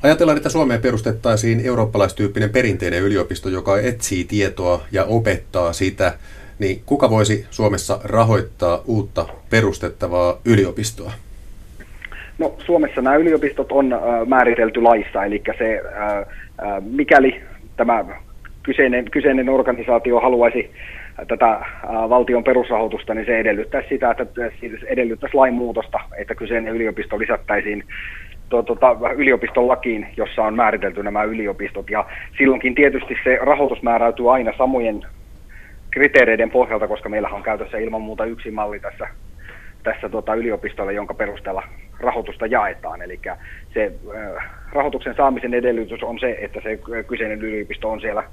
[0.03, 6.15] Ajatellaan, että Suomeen perustettaisiin eurooppalaistyyppinen perinteinen yliopisto, joka etsii tietoa ja opettaa sitä
[6.61, 11.12] niin kuka voisi Suomessa rahoittaa uutta perustettavaa yliopistoa?
[12.38, 17.42] No Suomessa nämä yliopistot on äh, määritelty laissa, eli se, äh, äh, mikäli
[17.77, 18.05] tämä
[18.62, 20.70] kyseinen, kyseinen organisaatio haluaisi
[21.29, 21.61] tätä
[22.09, 24.27] valtion perusrahoitusta, niin se edellyttäisi sitä, että
[24.87, 27.85] edellyttäisi lainmuutosta, että kyseinen yliopisto lisättäisiin
[28.49, 31.90] tuota, yliopiston lakiin, jossa on määritelty nämä yliopistot.
[31.90, 32.05] Ja
[32.38, 35.03] silloinkin tietysti se rahoitus määräytyy aina samojen
[35.90, 39.09] kriteereiden pohjalta, koska meillä on käytössä ilman muuta yksi malli tässä,
[39.83, 41.62] tässä tota yliopistolle, jonka perusteella
[42.00, 43.03] rahoitusta jaetaan.
[43.03, 43.20] Eli
[43.74, 48.24] se äh, rahoituksen saamisen edellytys on se, että se kyseinen yliopisto on siellä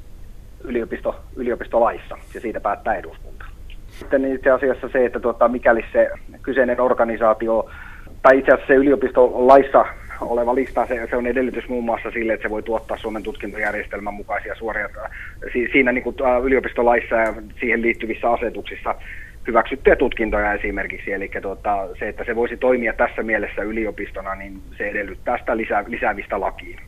[0.64, 3.46] yliopisto, yliopistolaissa ja siitä päättää eduskunta.
[3.88, 6.10] Sitten itse asiassa se, että tuota, mikäli se
[6.42, 7.70] kyseinen organisaatio
[8.22, 9.86] tai itse asiassa se yliopistolaissa
[10.22, 14.14] oleva lista, se, se on edellytys muun muassa sille, että se voi tuottaa Suomen tutkintojärjestelmän
[14.14, 14.90] mukaisia suoria,
[15.72, 18.96] siinä niin kuin yliopistolaissa ja siihen liittyvissä asetuksissa
[19.48, 24.90] hyväksyttyjä tutkintoja esimerkiksi, eli tuota, se, että se voisi toimia tässä mielessä yliopistona, niin se
[24.90, 26.80] edellyttää sitä lisää, lisäämistä lakiin.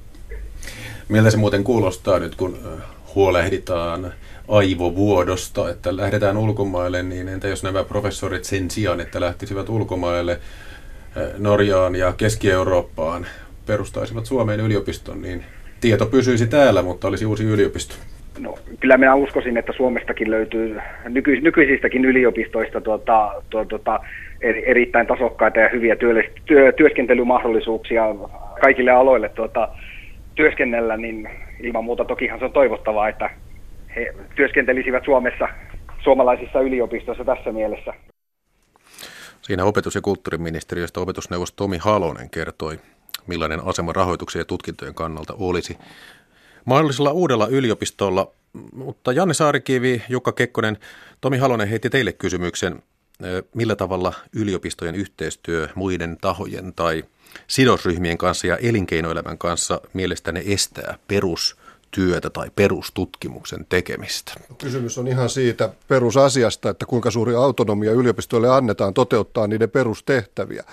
[1.09, 2.57] Miltä se muuten kuulostaa nyt, kun
[3.15, 4.13] huolehditaan
[4.47, 10.39] aivovuodosta, että lähdetään ulkomaille, niin entä jos nämä professorit sen sijaan, että lähtisivät ulkomaille,
[11.37, 13.25] Norjaan ja Keski-Eurooppaan
[13.65, 15.43] perustaisivat Suomeen yliopiston, niin
[15.81, 17.95] tieto pysyisi täällä, mutta olisi uusi yliopisto.
[18.39, 20.77] No, kyllä minä uskoisin, että Suomestakin löytyy
[21.09, 23.99] nyky, nykyisistäkin yliopistoista tuota, tuota,
[24.65, 28.03] erittäin tasokkaita ja hyviä työ, työ, työskentelymahdollisuuksia
[28.61, 29.69] kaikille aloille tuota,
[30.35, 31.29] työskennellä, niin
[31.63, 33.29] ilman muuta tokihan se on toivottavaa, että
[33.95, 35.49] he työskentelisivät Suomessa
[36.03, 37.93] suomalaisissa yliopistoissa tässä mielessä.
[39.49, 42.79] Siinä opetus- ja kulttuuriministeriöstä opetusneuvos Tomi Halonen kertoi,
[43.27, 45.77] millainen asema rahoituksen ja tutkintojen kannalta olisi
[46.65, 48.31] mahdollisella uudella yliopistolla.
[48.73, 50.77] Mutta Janne Saarikivi, Jukka Kekkonen,
[51.21, 52.83] Tomi Halonen heitti teille kysymyksen,
[53.55, 57.03] millä tavalla yliopistojen yhteistyö muiden tahojen tai
[57.47, 61.55] sidosryhmien kanssa ja elinkeinoelämän kanssa mielestäni estää perus
[61.91, 64.33] työtä tai perustutkimuksen tekemistä?
[64.57, 70.63] Kysymys on ihan siitä perusasiasta, että kuinka suuri autonomia yliopistoille annetaan toteuttaa niiden perustehtäviä.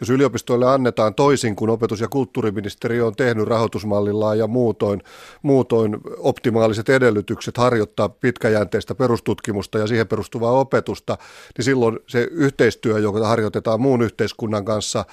[0.00, 5.02] Jos yliopistoille annetaan toisin kuin opetus- ja kulttuuriministeriö on tehnyt rahoitusmallillaan ja muutoin,
[5.42, 11.18] muutoin optimaaliset edellytykset harjoittaa pitkäjänteistä perustutkimusta ja siihen perustuvaa opetusta,
[11.56, 15.04] niin silloin se yhteistyö, joka harjoitetaan muun yhteiskunnan kanssa,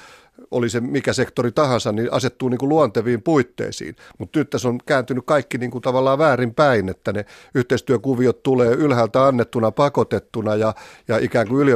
[0.51, 3.95] oli se mikä sektori tahansa, niin asettuu niin kuin luonteviin puitteisiin.
[4.17, 9.25] Mutta nyt tässä on kääntynyt kaikki niin kuin tavallaan väärinpäin, että ne yhteistyökuviot tulee ylhäältä
[9.25, 10.73] annettuna, pakotettuna ja,
[11.07, 11.67] ja ikään kuin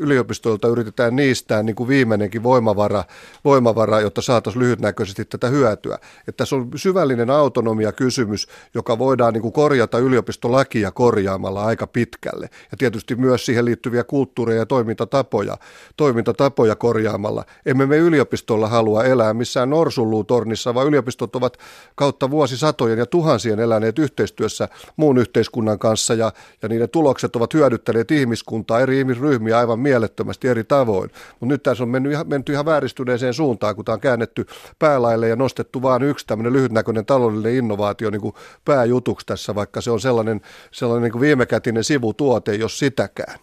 [0.00, 3.04] yliopistoilta yritetään niistää niin kuin viimeinenkin voimavara,
[3.44, 5.98] voimavara jotta saataisiin lyhytnäköisesti tätä hyötyä.
[6.28, 12.48] Että tässä on syvällinen autonomia kysymys, joka voidaan niin kuin korjata yliopistolakia korjaamalla aika pitkälle.
[12.70, 15.58] Ja tietysti myös siihen liittyviä kulttuureja ja toimintatapoja,
[15.96, 17.44] toimintatapoja korjaamalla.
[17.66, 21.58] Emme me yliopistolla halua elää missään norsulluutornissa, vaan yliopistot ovat
[21.94, 28.10] kautta vuosisatojen ja tuhansien eläneet yhteistyössä muun yhteiskunnan kanssa ja, ja niiden tulokset ovat hyödyttäneet
[28.10, 31.10] ihmiskuntaa, eri ihmisryhmiä aivan mielettömästi eri tavoin.
[31.40, 34.46] Mutta nyt tässä on mennyt ihan, menty ihan vääristyneeseen suuntaan, kun tämä on käännetty
[34.78, 39.90] päälaille ja nostettu vain yksi tämmöinen lyhytnäköinen taloudellinen innovaatio niin kuin pääjutuksi tässä, vaikka se
[39.90, 40.40] on sellainen,
[40.70, 43.38] sellainen niin kuin viimekätinen sivutuote, jos sitäkään.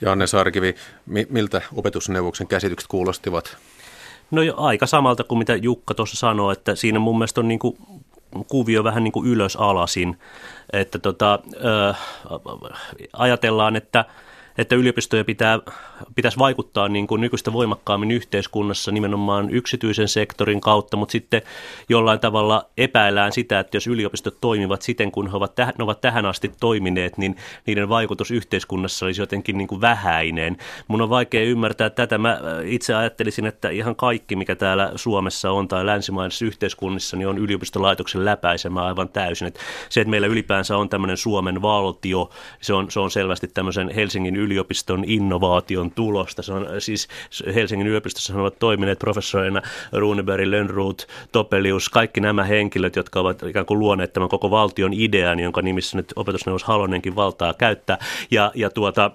[0.00, 0.74] Janne Saarikivi,
[1.28, 3.56] miltä opetusneuvoksen käsitykset kuulostivat?
[4.30, 7.58] No jo aika samalta kuin mitä Jukka tuossa sanoi, että siinä mun mielestä on niin
[7.58, 7.76] kuin
[8.48, 10.18] kuvio vähän niin kuin ylös alasin,
[10.72, 11.94] että tota, ö,
[13.12, 14.04] ajatellaan, että–
[14.58, 15.58] että yliopistoja pitää,
[16.14, 21.42] pitäisi vaikuttaa niin kuin nykyistä voimakkaammin yhteiskunnassa nimenomaan yksityisen sektorin kautta, mutta sitten
[21.88, 26.00] jollain tavalla epäillään sitä, että jos yliopistot toimivat siten, kun he ovat, täh, ne ovat
[26.00, 27.36] tähän asti toimineet, niin
[27.66, 30.56] niiden vaikutus yhteiskunnassa olisi jotenkin niin kuin vähäinen.
[30.88, 32.18] Mun on vaikea ymmärtää tätä.
[32.18, 37.38] Mä itse ajattelisin, että ihan kaikki, mikä täällä Suomessa on tai länsimaisessa yhteiskunnissa, niin on
[37.38, 39.48] yliopistolaitoksen läpäisemä aivan täysin.
[39.48, 43.90] Että se, että meillä ylipäänsä on tämmöinen Suomen valtio, se on, se on selvästi tämmöisen
[43.94, 46.42] Helsingin yliopiston innovaation tulosta.
[46.42, 47.08] Se on siis
[47.54, 53.78] Helsingin yliopistossa ovat toimineet professoreina Runeberg, Lönnroth, Topelius, kaikki nämä henkilöt, jotka ovat ikään kuin
[53.78, 57.98] luoneet tämän koko valtion idean, jonka nimissä nyt opetusneuvos Halonenkin valtaa käyttää.
[58.30, 59.10] Ja, ja tuota,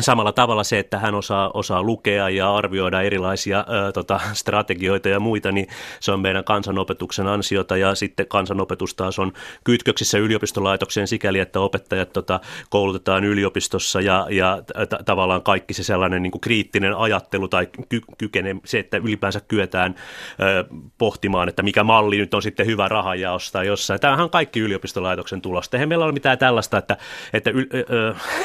[0.00, 5.20] Samalla tavalla se, että hän osaa, osaa lukea ja arvioida erilaisia ö, tota, strategioita ja
[5.20, 5.66] muita, niin
[6.00, 9.32] se on meidän kansanopetuksen ansiota ja sitten kansanopetus taas on
[9.64, 16.22] kytköksissä yliopistolaitokseen sikäli, että opettajat tota, koulutetaan yliopistossa ja, ja t- tavallaan kaikki se sellainen
[16.22, 19.94] niin kuin kriittinen ajattelu tai ky- kykene, se, että ylipäänsä kyetään
[20.40, 20.64] ö,
[20.98, 24.00] pohtimaan, että mikä malli nyt on sitten hyvä rahajaosta jossain.
[24.00, 25.76] Tämähän on kaikki yliopistolaitoksen tulosta.
[25.76, 26.96] Eihän meillä ole mitään tällaista, että,
[27.32, 27.94] että, että,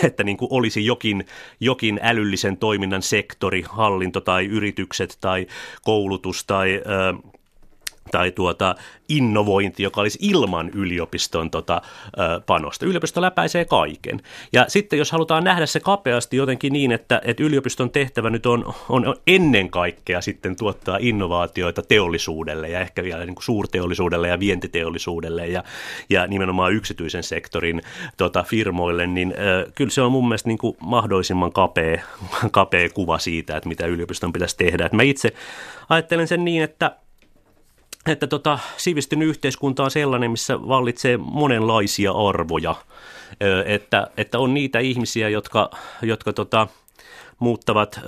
[0.08, 1.26] että niin kuin olisi jokin
[1.60, 5.48] jokin älyllisen toiminnan sektori, hallinto tai yritykset tai
[5.84, 6.82] koulutus tai
[8.14, 8.76] tai tuota,
[9.10, 11.82] innovointi, joka olisi ilman yliopiston tota,
[12.46, 12.86] panosta.
[12.86, 14.22] Yliopisto läpäisee kaiken.
[14.54, 18.74] Ja sitten jos halutaan nähdä se kapeasti jotenkin niin, että, että yliopiston tehtävä nyt on,
[18.90, 25.48] on ennen kaikkea sitten tuottaa innovaatioita teollisuudelle ja ehkä vielä niin kuin suurteollisuudelle ja vientiteollisuudelle
[25.48, 25.64] ja,
[26.10, 27.82] ja nimenomaan yksityisen sektorin
[28.18, 32.02] tota, firmoille, niin äh, kyllä se on mun mielestä niin kuin mahdollisimman kapea,
[32.52, 34.86] kapea kuva siitä, että mitä yliopiston pitäisi tehdä.
[34.86, 35.34] Et mä itse
[35.90, 37.03] ajattelen sen niin, että
[38.08, 42.76] että tota, sivistynyt yhteiskunta on sellainen, missä vallitsee monenlaisia arvoja,
[43.66, 45.70] että, että on niitä ihmisiä, jotka,
[46.02, 46.68] jotka tota,
[47.40, 48.00] muuttavat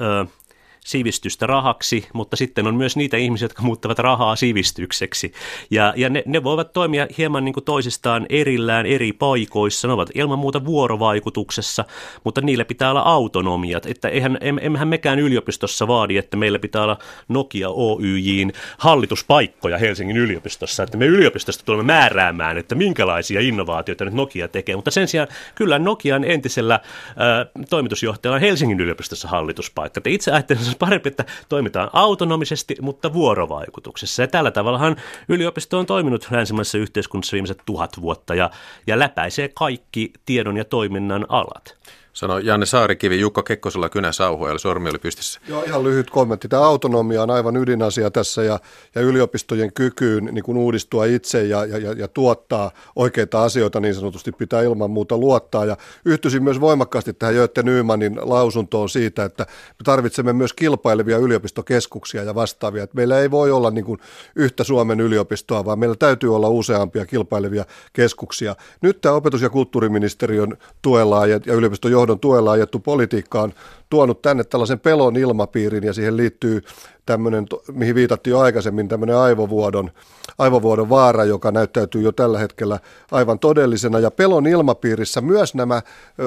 [0.86, 5.34] sivistystä rahaksi, mutta sitten on myös niitä ihmisiä, jotka muuttavat rahaa sivistykseksi.
[5.71, 9.88] Ja, ja ne, ne voivat toimia hieman niin kuin toisistaan erillään eri paikoissa.
[9.88, 11.86] Ne ovat ilman muuta vuorovaikutuksessa,
[12.24, 13.86] mutta niillä pitää olla autonomiat.
[13.86, 20.84] Että eihän, emmehän mekään yliopistossa vaadi, että meillä pitää olla Nokia Oyjin hallituspaikkoja Helsingin yliopistossa.
[20.84, 24.76] Että me yliopistosta tulemme määräämään, että minkälaisia innovaatioita nyt Nokia tekee.
[24.76, 30.00] Mutta sen sijaan kyllä Nokian entisellä äh, toimitusjohtajalla on Helsingin yliopistossa hallituspaikka.
[30.00, 34.21] Että itse ajattelen parempi, että toimitaan autonomisesti, mutta vuorovaikutuksessa.
[34.21, 34.95] Ja tällä tavallahan
[35.29, 38.49] yliopisto on toiminut länsimaisessa yhteiskunnassa viimeiset tuhat vuotta ja,
[38.88, 41.77] ja läpäisee kaikki tiedon ja toiminnan alat
[42.15, 45.39] sanoi Janne Saarikivi, Jukka Kekkosella kynä sauhoja, eli sormi oli pystyssä.
[45.47, 46.47] Joo, ihan lyhyt kommentti.
[46.47, 48.60] Tämä autonomia on aivan ydinasia tässä ja,
[48.95, 54.32] ja yliopistojen kykyyn niin kuin uudistua itse ja, ja, ja, tuottaa oikeita asioita niin sanotusti
[54.32, 55.65] pitää ilman muuta luottaa.
[55.65, 62.23] Ja yhtyisin myös voimakkaasti tähän Jötte Nymanin lausuntoon siitä, että me tarvitsemme myös kilpailevia yliopistokeskuksia
[62.23, 62.84] ja vastaavia.
[62.84, 63.99] Että meillä ei voi olla niin kuin
[64.36, 68.56] yhtä Suomen yliopistoa, vaan meillä täytyy olla useampia kilpailevia keskuksia.
[68.82, 73.53] Nyt tämä opetus- ja kulttuuriministeriön tuella ja, ja yliopiston johdon tuella ajettu politiikka on
[73.95, 76.62] tuonut tänne tällaisen pelon ilmapiirin ja siihen liittyy
[77.05, 79.91] tämmöinen, mihin viitattiin jo aikaisemmin, tämmöinen aivovuodon,
[80.38, 82.79] aivovuodon vaara, joka näyttäytyy jo tällä hetkellä
[83.12, 83.99] aivan todellisena.
[83.99, 85.81] Ja pelon ilmapiirissä myös nämä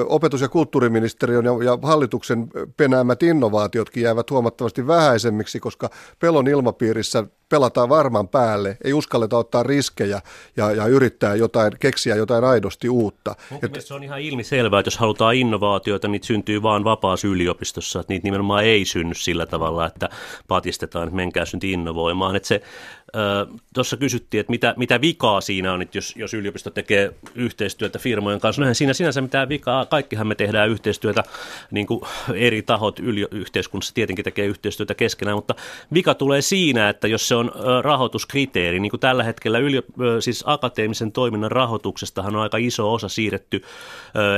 [0.05, 7.89] opetus- ja kulttuuriministeriön ja, ja hallituksen penäämät innovaatiotkin jäävät huomattavasti vähäisemmiksi, koska pelon ilmapiirissä pelataan
[7.89, 10.21] varman päälle, ei uskalleta ottaa riskejä
[10.57, 13.35] ja, ja yrittää jotain, keksiä jotain aidosti uutta.
[13.63, 16.83] Et, se on ihan ilmiselvää, että jos halutaan innovaatioita, niin syntyy vaan
[17.29, 17.58] yliopistossa,
[17.99, 20.09] että niitä nimenomaan ei synny sillä tavalla, että
[20.47, 22.35] patistetaan, että menkää nyt innovoimaan.
[22.35, 22.61] Että se
[23.73, 28.39] Tuossa kysyttiin, että mitä, mitä vikaa siinä on, että jos, jos yliopisto tekee yhteistyötä firmojen
[28.39, 28.61] kanssa.
[28.61, 31.23] No siinä sinänsä mitään vikaa, kaikkihan me tehdään yhteistyötä,
[31.71, 32.01] niin kuin
[32.33, 35.55] eri tahot yli, yhteiskunnassa tietenkin tekee yhteistyötä keskenään, mutta
[35.93, 39.81] vika tulee siinä, että jos se on rahoituskriteeri, niin kuin tällä hetkellä yli,
[40.19, 43.63] siis akateemisen toiminnan rahoituksestahan on aika iso osa siirretty,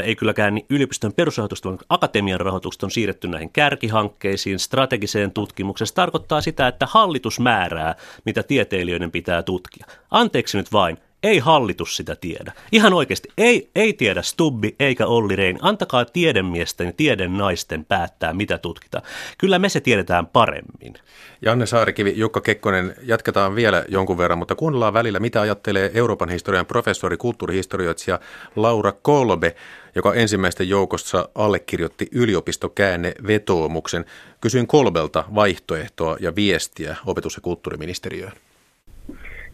[0.03, 5.87] ei kylläkään yliopiston perusrahoitusta, vaan akatemian rahoituksesta on siirretty näihin kärkihankkeisiin, strategiseen tutkimukseen.
[5.87, 9.85] Se tarkoittaa sitä, että hallitus määrää, mitä tieteilijöiden pitää tutkia.
[10.11, 12.51] Anteeksi nyt vain, ei hallitus sitä tiedä.
[12.71, 15.59] Ihan oikeasti, ei, ei tiedä Stubbi eikä Olli Rein.
[15.61, 19.03] Antakaa tiedemiesten ja tieden naisten päättää, mitä tutkitaan.
[19.37, 20.93] Kyllä me se tiedetään paremmin.
[21.41, 26.65] Janne Saarikivi, Jukka Kekkonen, jatketaan vielä jonkun verran, mutta kuunnellaan välillä, mitä ajattelee Euroopan historian
[26.65, 28.19] professori, kulttuurihistorioitsija
[28.55, 29.55] Laura Kolbe,
[29.95, 34.05] joka ensimmäisten joukossa allekirjoitti yliopistokäänne vetoomuksen.
[34.41, 38.31] Kysyin Kolbelta vaihtoehtoa ja viestiä opetus- ja kulttuuriministeriöön.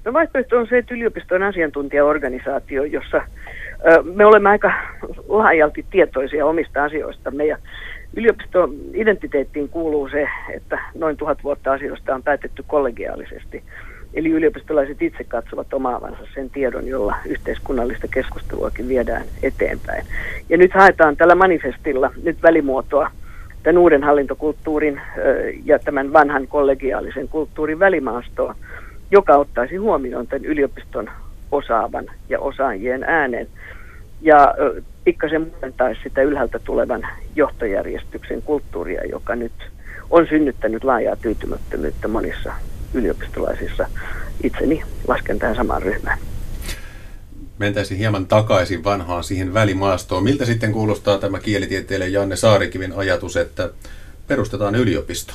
[0.08, 4.74] No vaihtoehto on se, että yliopisto on asiantuntijaorganisaatio, jossa ö, me olemme aika
[5.28, 7.32] laajalti tietoisia omista asioista.
[7.48, 7.58] Ja
[8.16, 13.64] yliopiston identiteettiin kuuluu se, että noin tuhat vuotta asioista on päätetty kollegiaalisesti.
[14.14, 20.06] Eli yliopistolaiset itse katsovat omaavansa sen tiedon, jolla yhteiskunnallista keskusteluakin viedään eteenpäin.
[20.50, 23.12] Ja nyt haetaan tällä manifestilla nyt välimuotoa
[23.64, 25.02] tämän uuden hallintokulttuurin
[25.66, 28.56] ja tämän vanhan kollegiaalisen kulttuurin välimaastoa
[29.12, 31.10] joka ottaisi huomioon tämän yliopiston
[31.52, 33.48] osaavan ja osaajien äänen
[34.22, 34.56] ja
[35.04, 39.54] pikkasen muutaisi sitä ylhäältä tulevan johtojärjestyksen kulttuuria, joka nyt
[40.10, 42.54] on synnyttänyt laajaa tyytymättömyyttä monissa
[42.94, 43.88] yliopistolaisissa.
[44.44, 46.20] Itseni lasken tähän samaan ryhmään.
[47.58, 50.24] Mentäisiin hieman takaisin vanhaan siihen välimaastoon.
[50.24, 53.70] Miltä sitten kuulostaa tämä kielitieteilijä Janne Saarikivin ajatus, että
[54.28, 55.34] perustetaan yliopisto?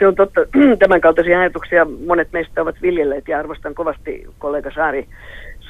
[0.00, 0.40] Se on totta,
[0.78, 5.06] tämän kaltaisia ajatuksia monet meistä ovat viljelleet ja arvostan kovasti kollega Saari,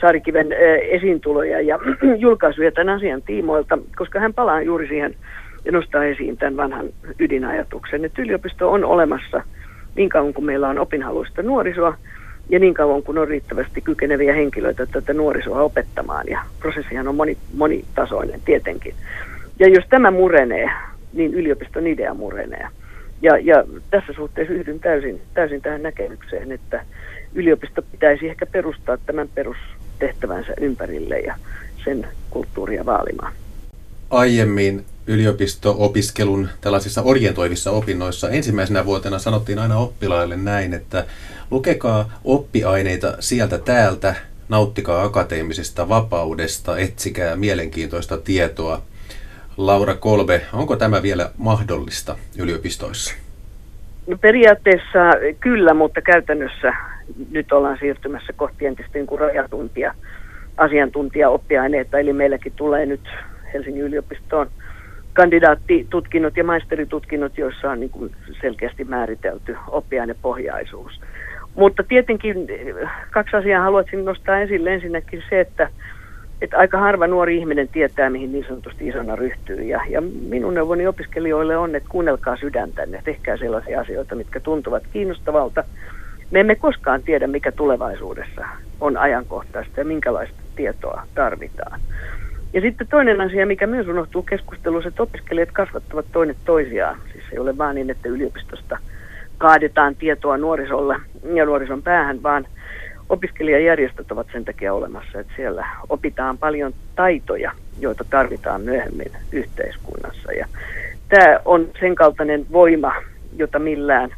[0.00, 0.52] Saarikiven
[0.90, 1.78] esiintuloja ja
[2.24, 5.14] julkaisuja tämän asian tiimoilta, koska hän palaa juuri siihen
[5.64, 6.86] ja nostaa esiin tämän vanhan
[7.18, 9.42] ydinajatuksen, että yliopisto on olemassa
[9.96, 11.96] niin kauan kuin meillä on opinhaluista nuorisoa
[12.48, 17.36] ja niin kauan kuin on riittävästi kykeneviä henkilöitä tätä nuorisoa opettamaan ja prosessihan on moni,
[17.56, 18.94] monitasoinen tietenkin.
[19.58, 20.70] Ja jos tämä murenee,
[21.12, 22.68] niin yliopiston idea murenee.
[23.22, 26.84] Ja, ja tässä suhteessa yhdyn täysin, täysin tähän näkemykseen, että
[27.34, 31.34] yliopisto pitäisi ehkä perustaa tämän perustehtävänsä ympärille ja
[31.84, 33.32] sen kulttuuria vaalimaan.
[34.10, 41.06] Aiemmin yliopisto-opiskelun tällaisissa orientoivissa opinnoissa ensimmäisenä vuotena sanottiin aina oppilaille näin, että
[41.50, 44.14] lukekaa oppiaineita sieltä täältä,
[44.48, 48.82] nauttikaa akateemisesta vapaudesta, etsikää mielenkiintoista tietoa.
[49.56, 53.14] Laura Kolbe, onko tämä vielä mahdollista yliopistoissa?
[54.06, 54.98] No periaatteessa
[55.40, 56.72] kyllä, mutta käytännössä
[57.30, 59.94] nyt ollaan siirtymässä kohti entistä niin rajatuntia
[60.56, 63.08] asiantuntijaoppiaineita, eli meilläkin tulee nyt
[63.54, 64.50] Helsingin yliopistoon
[65.12, 71.00] kandidaattitutkinnot ja maisteritutkinnot, joissa on niin kuin selkeästi määritelty oppiainepohjaisuus.
[71.54, 72.46] Mutta tietenkin
[73.10, 74.74] kaksi asiaa haluaisin nostaa esille.
[74.74, 75.68] Ensinnäkin se, että
[76.42, 79.62] että aika harva nuori ihminen tietää, mihin niin sanotusti isona ryhtyy.
[79.62, 85.64] Ja, ja minun neuvoni opiskelijoille on, että kuunnelkaa sydäntänne, tehkää sellaisia asioita, mitkä tuntuvat kiinnostavalta.
[86.30, 88.46] Me emme koskaan tiedä, mikä tulevaisuudessa
[88.80, 91.80] on ajankohtaista ja minkälaista tietoa tarvitaan.
[92.52, 96.96] Ja sitten toinen asia, mikä myös unohtuu keskustelussa, että opiskelijat kasvattavat toinen toisiaan.
[97.12, 98.78] Siis ei ole vain niin, että yliopistosta
[99.38, 100.96] kaadetaan tietoa nuorisolle
[101.34, 102.46] ja nuorison päähän, vaan–
[103.10, 110.32] opiskelijajärjestöt ovat sen takia olemassa, että siellä opitaan paljon taitoja, joita tarvitaan myöhemmin yhteiskunnassa.
[110.32, 110.46] Ja
[111.08, 112.94] tämä on sen kaltainen voima,
[113.36, 114.10] jota millään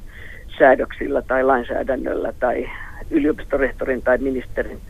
[0.58, 2.70] säädöksillä tai lainsäädännöllä tai
[3.10, 4.80] yliopistorehtorin tai ministerin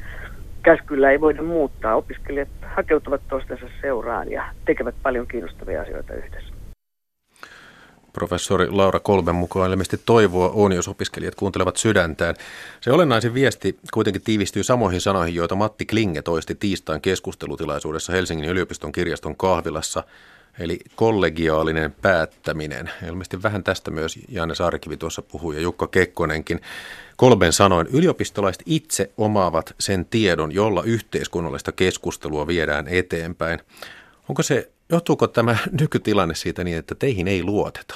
[0.63, 1.97] käskyllä ei voida muuttaa.
[1.97, 6.52] Opiskelijat hakeutuvat toistensa seuraan ja tekevät paljon kiinnostavia asioita yhdessä.
[8.13, 12.35] Professori Laura Kolben mukaan ilmeisesti toivoa on, jos opiskelijat kuuntelevat sydäntään.
[12.81, 18.93] Se olennaisin viesti kuitenkin tiivistyy samoihin sanoihin, joita Matti Klinge toisti tiistain keskustelutilaisuudessa Helsingin yliopiston
[18.93, 20.05] kirjaston kahvilassa,
[20.59, 22.91] eli kollegiaalinen päättäminen.
[23.09, 26.61] Ilmeisesti vähän tästä myös Janne Saarikivi tuossa puhui ja Jukka Kekkonenkin.
[27.17, 33.61] Kolben sanoin, yliopistolaiset itse omaavat sen tiedon, jolla yhteiskunnallista keskustelua viedään eteenpäin.
[34.29, 37.95] Onko se Johtuuko tämä nykytilanne siitä niin, että teihin ei luoteta?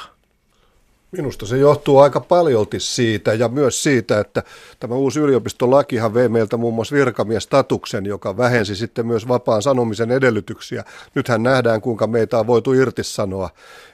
[1.12, 4.42] Minusta se johtuu aika paljolti siitä ja myös siitä, että
[4.80, 10.84] tämä uusi yliopistolakihan vei meiltä muun muassa virkamiestatuksen, joka vähensi sitten myös vapaan sanomisen edellytyksiä.
[11.14, 13.50] Nythän nähdään, kuinka meitä on voitu irtisanoa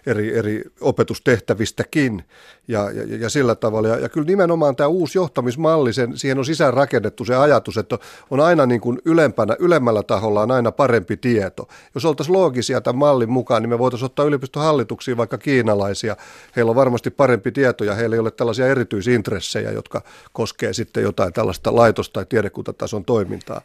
[0.07, 2.25] eri, eri opetustehtävistäkin
[2.69, 3.89] ja, ja, ja sillä tavalla.
[3.89, 7.99] Ja, ja kyllä nimenomaan tämä uusi johtamismalli, sen, siihen on sisään rakennettu se ajatus, että
[8.31, 11.69] on aina niin kuin ylempänä, ylemmällä taholla on aina parempi tieto.
[11.95, 16.17] Jos oltaisiin loogisia tämän mallin mukaan, niin me voitaisiin ottaa yliopistohallituksiin vaikka kiinalaisia.
[16.57, 21.33] Heillä on varmasti parempi tieto ja heillä ei ole tällaisia erityisintressejä, jotka koskee sitten jotain
[21.33, 23.61] tällaista laitos- tai tiedekuntatason toimintaa.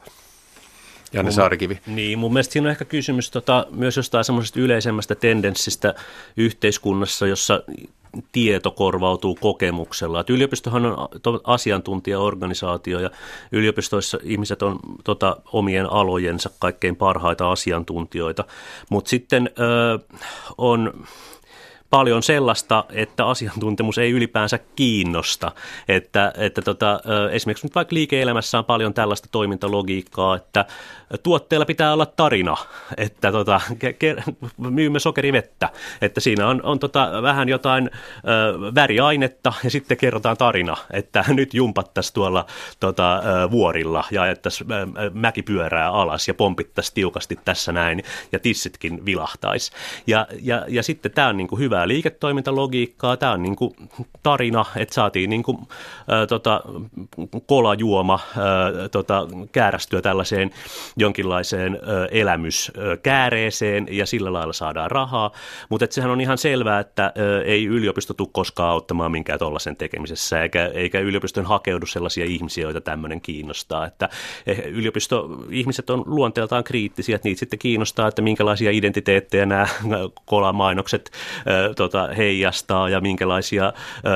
[1.14, 1.80] Janne Saarikivi.
[1.88, 5.94] Niin, mun mielestä siinä on ehkä kysymys tota, myös jostain semmoisesta yleisemmästä tendenssistä
[6.38, 7.64] yhteiskunnassa, jossa
[8.32, 10.20] tieto korvautuu kokemuksella.
[10.20, 10.96] Et yliopistohan on
[11.44, 13.10] asiantuntijaorganisaatio ja
[13.52, 18.46] yliopistoissa ihmiset on tota, omien alojensa kaikkein parhaita asiantuntijoita,
[18.90, 20.00] mutta sitten ö,
[20.58, 21.08] on
[21.90, 25.52] paljon sellaista, että asiantuntemus ei ylipäänsä kiinnosta.
[25.88, 27.00] Että, että tota,
[27.32, 30.66] esimerkiksi nyt vaikka liike-elämässä on paljon tällaista toimintalogiikkaa, että
[31.24, 32.58] tuotteella pitää olla tarina,
[32.98, 35.70] että tota, ke- myymme sokerivettä,
[36.02, 41.54] että siinä on, on tota, vähän jotain ö, väriainetta ja sitten kerrotaan tarina, että nyt
[41.54, 42.46] jumpattaisiin tuolla
[42.80, 44.70] tota, ö, vuorilla ja ajettaisiin
[45.14, 49.72] mäki pyörää alas ja pompittaisiin tiukasti tässä näin ja tissitkin vilahtaisi.
[50.08, 53.74] Ja, ja, ja sitten tämä on niin kuin hyvää liiketoimintalogiikkaa, tämä on niin kuin
[54.24, 55.58] tarina, että saatiin niin kuin,
[56.12, 56.62] ö, tota,
[57.46, 60.52] kolajuoma ö, tota, käärästyä tällaiseen
[60.98, 65.32] jonkinlaiseen ö, elämyskääreeseen ja sillä lailla saadaan rahaa,
[65.70, 70.42] mutta sehän on ihan selvää, että ö, ei yliopisto tule koskaan auttamaan minkään tuollaisen tekemisessä,
[70.42, 74.10] eikä, eikä yliopiston hakeudu sellaisia ihmisiä, joita tämmöinen kiinnostaa, että
[74.48, 79.68] eh, yliopisto-ihmiset on luonteeltaan kriittisiä, että niitä sitten kiinnostaa, että minkälaisia identiteettejä nämä
[80.26, 81.12] kolamainokset
[81.76, 83.74] tota, heijastaa ja minkälaisia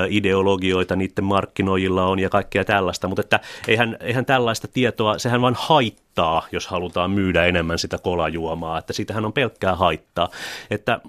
[0.09, 5.55] ideologioita niiden markkinoilla on ja kaikkea tällaista, mutta että eihän, eihän tällaista tietoa, sehän vain
[5.57, 10.29] haittaa haittaa, jos halutaan myydä enemmän sitä kolajuomaa, että siitähän on pelkkää haittaa.
[10.71, 10.99] Että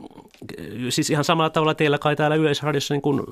[0.89, 3.23] siis ihan samalla tavalla teillä kai täällä Yleisradiossa niin kuin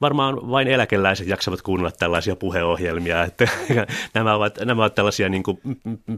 [0.00, 3.48] varmaan vain eläkeläiset jaksavat kuunnella tällaisia puheohjelmia, että
[4.14, 5.60] nämä ovat, nämä ovat tällaisia niin kuin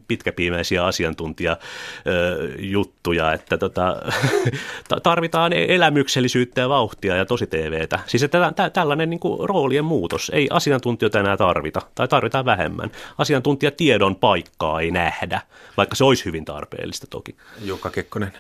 [0.09, 3.97] pitkäpiimäisiä asiantuntijajuttuja, että tota,
[5.03, 7.99] tarvitaan elämyksellisyyttä ja vauhtia ja tosi TVtä.
[8.07, 12.91] Siis että tällainen niin kuin roolien muutos, ei asiantuntijoita enää tarvita tai tarvitaan vähemmän.
[13.19, 15.41] Asiantuntijatiedon paikkaa ei nähdä,
[15.77, 17.37] vaikka se olisi hyvin tarpeellista toki.
[17.61, 18.33] Jukka Kekkonen.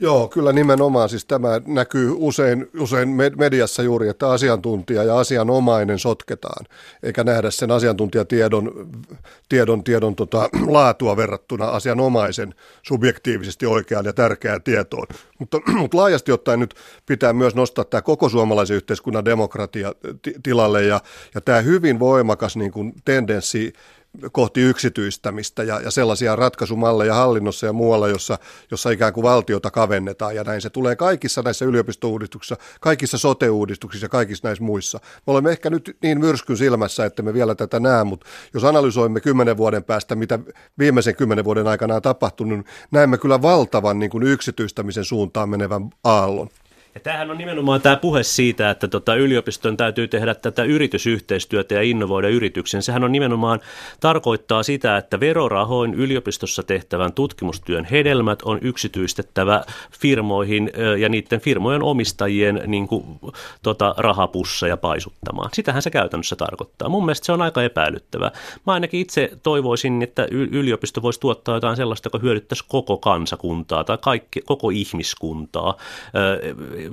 [0.00, 1.08] Joo, kyllä nimenomaan.
[1.08, 6.66] Siis tämä näkyy usein, usein mediassa juuri, että asiantuntija ja asianomainen sotketaan,
[7.02, 8.88] eikä nähdä sen asiantuntijatiedon
[9.48, 15.06] tiedon, tiedon tota, laatua verrattuna asianomaisen subjektiivisesti oikeaan ja tärkeään tietoon.
[15.38, 16.74] Mutta, mutta laajasti ottaen nyt
[17.06, 19.92] pitää myös nostaa tämä koko suomalaisen yhteiskunnan demokratia
[20.42, 21.00] tilalle ja,
[21.34, 23.72] ja tämä hyvin voimakas niin kuin tendenssi
[24.32, 28.38] kohti yksityistämistä ja, ja sellaisia ratkaisumalleja hallinnossa ja muualla, jossa,
[28.70, 30.60] jossa ikään kuin valtiota kavennetaan ja näin.
[30.60, 35.00] Se tulee kaikissa näissä yliopistouudistuksissa, kaikissa sote-uudistuksissa ja kaikissa näissä muissa.
[35.26, 39.20] Me olemme ehkä nyt niin myrskyn silmässä, että me vielä tätä näe, mutta jos analysoimme
[39.20, 40.38] kymmenen vuoden päästä, mitä
[40.78, 45.90] viimeisen kymmenen vuoden aikana on tapahtunut, niin näemme kyllä valtavan niin kuin yksityistämisen suuntaan menevän
[46.04, 46.48] aallon.
[46.94, 51.82] Ja tämähän on nimenomaan tämä puhe siitä, että tota, yliopiston täytyy tehdä tätä yritysyhteistyötä ja
[51.82, 52.82] innovoida yrityksen.
[52.82, 53.60] Sehän on nimenomaan
[54.00, 59.64] tarkoittaa sitä, että verorahoin yliopistossa tehtävän tutkimustyön hedelmät on yksityistettävä
[60.00, 63.04] firmoihin ja niiden firmojen omistajien niin kuin,
[63.62, 65.50] tota, rahapusseja paisuttamaan.
[65.52, 66.88] Sitähän se käytännössä tarkoittaa.
[66.88, 68.30] Mun mielestä se on aika epäilyttävää.
[68.66, 73.98] Mä ainakin itse toivoisin, että yliopisto voisi tuottaa jotain sellaista, joka hyödyttäisi koko kansakuntaa tai
[74.00, 75.76] kaikki, koko ihmiskuntaa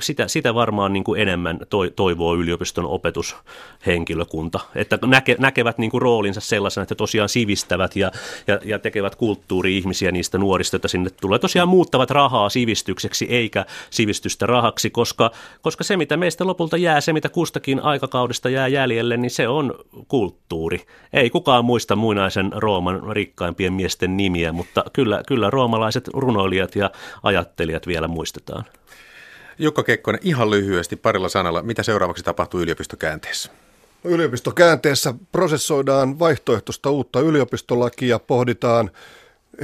[0.01, 1.59] sitä, sitä varmaan niin kuin enemmän
[1.95, 8.11] toivoo yliopiston opetushenkilökunta, että näke, näkevät niin kuin roolinsa sellaisena, että tosiaan sivistävät ja,
[8.47, 14.45] ja, ja tekevät kulttuuri-ihmisiä niistä nuorista, että sinne tulee tosiaan muuttavat rahaa sivistykseksi eikä sivistystä
[14.45, 15.31] rahaksi, koska,
[15.61, 19.73] koska se mitä meistä lopulta jää, se mitä kustakin aikakaudesta jää jäljelle, niin se on
[20.07, 20.85] kulttuuri.
[21.13, 26.91] Ei kukaan muista muinaisen Rooman rikkaimpien miesten nimiä, mutta kyllä, kyllä roomalaiset runoilijat ja
[27.23, 28.65] ajattelijat vielä muistetaan.
[29.59, 33.51] Jukka Kekkonen, ihan lyhyesti parilla sanalla, mitä seuraavaksi tapahtuu yliopistokäänteessä?
[34.03, 38.91] Yliopistokäänteessä prosessoidaan vaihtoehtoista uutta yliopistolakia, pohditaan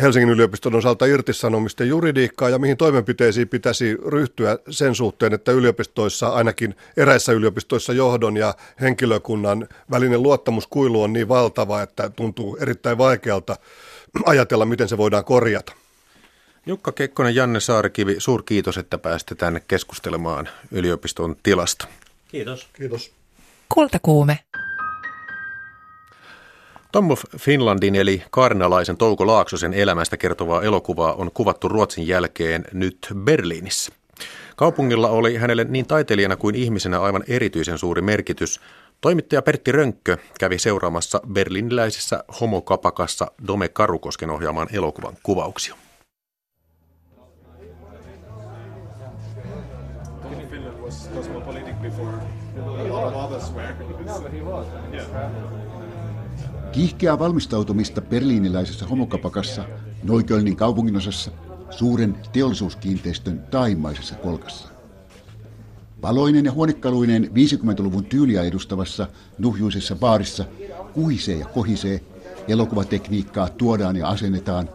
[0.02, 6.76] Helsingin yliopiston osalta irtisanomisten juridiikkaa ja mihin toimenpiteisiin pitäisi ryhtyä sen suhteen, että yliopistoissa, ainakin
[6.98, 13.56] eräissä yliopistoissa johdon ja henkilökunnan välinen luottamuskuilu on niin valtava, että tuntuu erittäin vaikealta
[14.26, 15.74] ajatella, miten se voidaan korjata.
[16.68, 21.88] Jukka Kekkonen, Janne Saarikivi, suurkiitos, että pääsitte tänne keskustelemaan yliopiston tilasta.
[22.28, 22.68] Kiitos.
[22.74, 23.12] Kiitos.
[23.70, 24.40] Kultakuume.
[26.92, 33.08] Tom of Finlandin eli kaarnalaisen Touko Laaksosen elämästä kertovaa elokuvaa on kuvattu Ruotsin jälkeen nyt
[33.24, 33.92] Berliinissä.
[34.56, 38.60] Kaupungilla oli hänelle niin taiteilijana kuin ihmisenä aivan erityisen suuri merkitys.
[39.02, 45.76] Toimittaja Pertti Rönkkö kävi seuraamassa berliniläisessä homokapakassa Dome Karukosken ohjaamaan elokuvan kuvauksia.
[56.72, 59.64] Kiihkeää valmistautumista berliiniläisessä homokapakassa
[60.04, 61.32] Noikölnin kaupunginosassa
[61.70, 64.68] suuren teollisuuskiinteistön taimaisessa kolkassa.
[66.02, 70.46] Valoinen ja huonekaluinen 50-luvun tyyliä edustavassa nuhjuisessa baarissa
[70.94, 72.02] kuhisee ja kohisee,
[72.48, 74.70] elokuvatekniikkaa tuodaan ja asennetaan,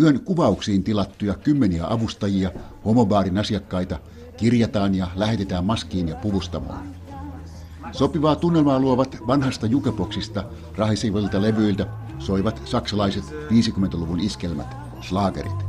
[0.00, 2.50] yön kuvauksiin tilattuja kymmeniä avustajia,
[2.84, 3.98] homobaarin asiakkaita,
[4.36, 7.03] kirjataan ja lähetetään maskiin ja puvustamoon.
[7.94, 10.44] Sopivaa tunnelmaa luovat vanhasta jukeboksista
[10.76, 11.86] rahisivilta levyiltä
[12.18, 15.64] soivat saksalaiset 50-luvun iskelmät, slaagerit.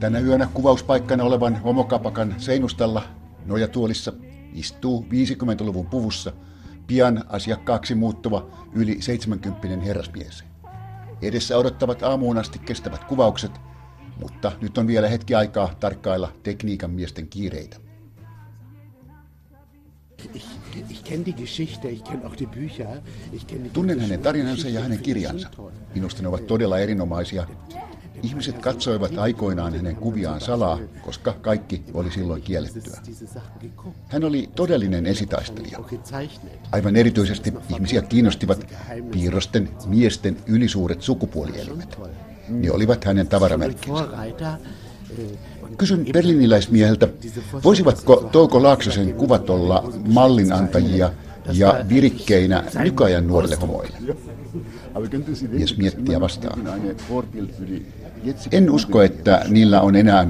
[0.00, 3.02] Tänä yönä kuvauspaikkana olevan homokapakan seinustalla
[3.46, 4.12] nojatuolissa
[4.54, 6.32] istuu 50-luvun puvussa
[6.86, 10.44] pian asiakkaaksi muuttuva yli 70 herrasmies.
[11.22, 13.60] Edessä odottavat aamuun asti kestävät kuvaukset,
[14.20, 17.76] mutta nyt on vielä hetki aikaa tarkkailla tekniikan miesten kiireitä.
[23.72, 25.48] Tunnen hänen tarinansa ja hänen kirjansa.
[25.94, 27.46] Minusta ne ovat todella erinomaisia
[28.22, 33.00] Ihmiset katsoivat aikoinaan hänen kuviaan salaa, koska kaikki oli silloin kiellettyä.
[34.08, 35.78] Hän oli todellinen esitaistelija.
[36.72, 38.66] Aivan erityisesti ihmisiä kiinnostivat
[39.10, 41.98] piirrosten miesten ylisuuret sukupuolielimet.
[42.48, 44.08] Ne olivat hänen tavaramerkkinsä.
[45.78, 47.08] Kysyn berliniläismieheltä,
[47.64, 51.10] voisivatko Touko Laaksosen kuvat olla mallinantajia
[51.52, 53.96] ja virikkeinä nykyajan nuorille homoille?
[55.48, 56.60] Mies miettiä vastaan.
[58.52, 60.26] En usko, että niillä on enää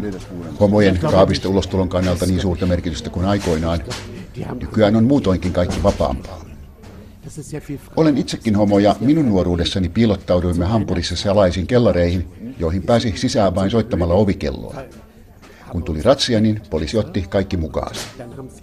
[0.61, 3.81] homojen kaavista ulostulon kannalta niin suurta merkitystä kuin aikoinaan.
[4.61, 6.50] Nykyään on muutoinkin kaikki vapaampaa.
[7.97, 14.15] Olen itsekin homo ja minun nuoruudessani piilottauduimme Hampurissa salaisiin kellareihin, joihin pääsi sisään vain soittamalla
[14.15, 14.83] ovikelloa.
[15.73, 17.95] Kun tuli ratsia, niin poliisi otti kaikki mukaan.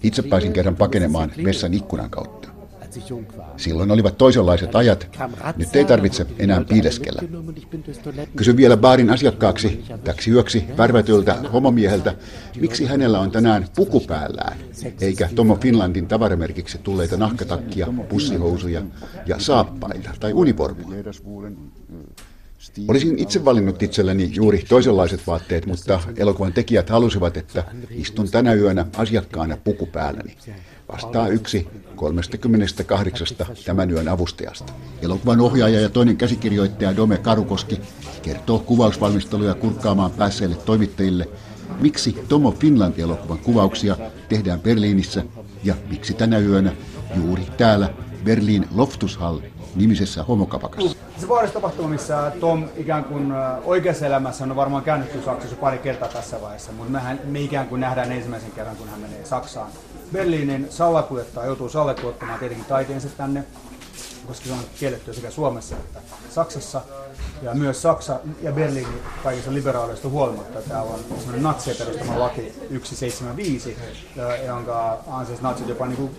[0.03, 2.57] Itse pääsin kerran pakenemaan vessan ikkunan kautta.
[3.58, 5.08] Silloin olivat toisenlaiset ajat.
[5.58, 7.22] Nyt ei tarvitse enää piileskellä.
[8.36, 12.16] Kysyn vielä baarin asiakkaaksi, täksi yöksi värvätyltä homomieheltä,
[12.60, 14.58] miksi hänellä on tänään puku päällään,
[15.02, 18.82] eikä Tomo Finlandin tavaramerkiksi tulleita nahkatakkia, pussihousuja
[19.26, 20.94] ja saappaita tai univormua.
[22.88, 28.86] Olisin itse valinnut itselleni juuri toisenlaiset vaatteet, mutta elokuvan tekijät halusivat, että istun tänä yönä
[28.98, 30.38] asiakkaana puku päälläni.
[30.94, 33.28] Vastaa yksi 38
[33.66, 34.74] tämän yön avustajasta.
[35.02, 37.82] Elokuvan ohjaaja ja toinen käsikirjoittaja Dome Karukoski
[38.22, 41.30] kertoo kuvausvalmisteluja kurkkaamaan päässeille toimittajille,
[41.80, 43.98] miksi Tomo Finland-elokuvan kuvauksia
[44.30, 45.24] tehdään Berliinissä
[45.64, 46.76] ja miksi tänä yönä
[47.16, 49.40] juuri täällä Berliin Loftushall
[49.78, 50.98] nimisessä homokapakassa.
[51.18, 56.42] Se vuoristotapahtuma, missä Tom ikään kuin oikeassa elämässä on varmaan käännytty Saksassa pari kertaa tässä
[56.42, 59.68] vaiheessa, mutta mehän, me ikään kuin nähdään ensimmäisen kerran, kun hän menee Saksaan.
[60.14, 63.44] Berliinin salakuljettaja joutuu salakuljettamaan tietenkin taiteensa tänne,
[64.28, 66.00] koska se on kiellettyä sekä Suomessa että
[66.30, 66.82] Saksassa.
[67.42, 70.62] Ja myös Saksa ja Berliini kaikista liberaaleista huolimatta.
[70.62, 73.78] Tämä on sellainen natsien perustama laki 175,
[74.46, 76.12] jonka ansiosta natsit jopa niin kuin,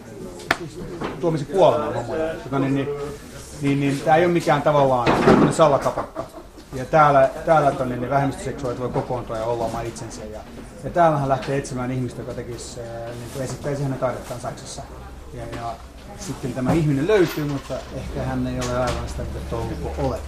[1.21, 2.35] tuomisi kuolemaan homoja.
[2.59, 2.89] Niin, niin,
[3.63, 5.09] niin, niin, tämä ei ole mikään tavallaan
[5.53, 6.25] salakapakka.
[6.75, 10.25] Ja täällä, täällä tonne, niin vähemmistöseksuaalit voi kokoontua ja olla oma itsensä.
[10.25, 10.41] Ja,
[10.85, 14.83] ja täällä hän lähtee etsimään ihmistä, joka tekisi, niin kuin esittäisi hänen taidettaan Saksassa.
[15.35, 15.75] Ja, ja
[16.19, 20.19] sitten tämä ihminen löytyy, mutta ehkä hän ei ole aivan sitä, mitä Touko ole.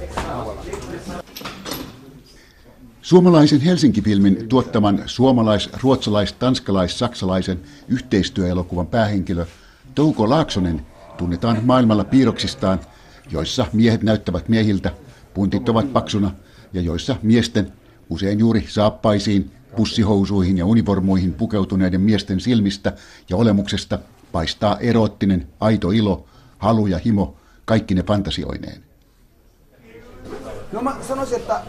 [3.02, 9.46] Suomalaisen Helsinki-filmin tuottaman suomalais-, ruotsalais-, tanskalais-, saksalaisen yhteistyöelokuvan päähenkilö
[9.94, 10.86] Touko Laaksonen
[11.18, 12.80] tunnetaan maailmalla piirroksistaan,
[13.30, 14.90] joissa miehet näyttävät miehiltä,
[15.34, 16.30] puntit ovat paksuna
[16.72, 17.72] ja joissa miesten,
[18.10, 22.92] usein juuri saappaisiin, pussihousuihin ja univormuihin pukeutuneiden miesten silmistä
[23.28, 23.98] ja olemuksesta
[24.32, 26.26] paistaa eroottinen, aito ilo,
[26.58, 28.89] halu ja himo, kaikki ne fantasioineen.
[30.72, 31.60] No mä sanoisin, että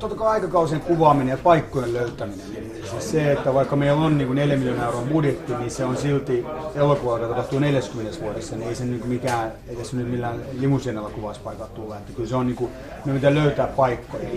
[0.00, 2.46] totta kai aikakausien kuvaaminen ja paikkojen löytäminen.
[2.56, 5.84] Eli siis se, että vaikka meillä on niin kuin 4 miljoonaa euron budjetti, niin se
[5.84, 10.42] on silti elokuva, joka tapahtuu 40 vuodessa, niin ei se niin mikään, edes nyt millään
[10.58, 11.96] limusiinilla kuvauspaikat tule.
[11.96, 12.70] Että kyllä se on niin kuin,
[13.04, 14.28] me pitää löytää paikkoja.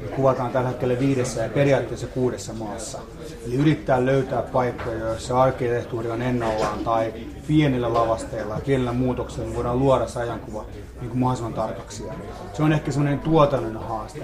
[0.00, 2.98] Me kuvataan tällä hetkellä viidessä ja periaatteessa kuudessa maassa.
[3.46, 7.12] Eli yrittää löytää paikkoja, joissa arkkitehtuuri on ennallaan tai
[7.46, 10.64] pienillä lavasteilla ja pienillä muutoksilla me voidaan luoda se ajankuva
[11.00, 12.04] niin kuin mahdollisimman tarkaksi.
[12.52, 14.22] Se on ehkä semmoinen tuotannon haaste.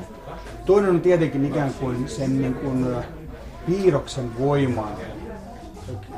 [0.67, 2.87] Toinen on tietenkin ikään kuin sen niin kuin
[3.67, 4.93] piirroksen voiman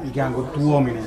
[0.04, 1.04] ikään kuin tuominen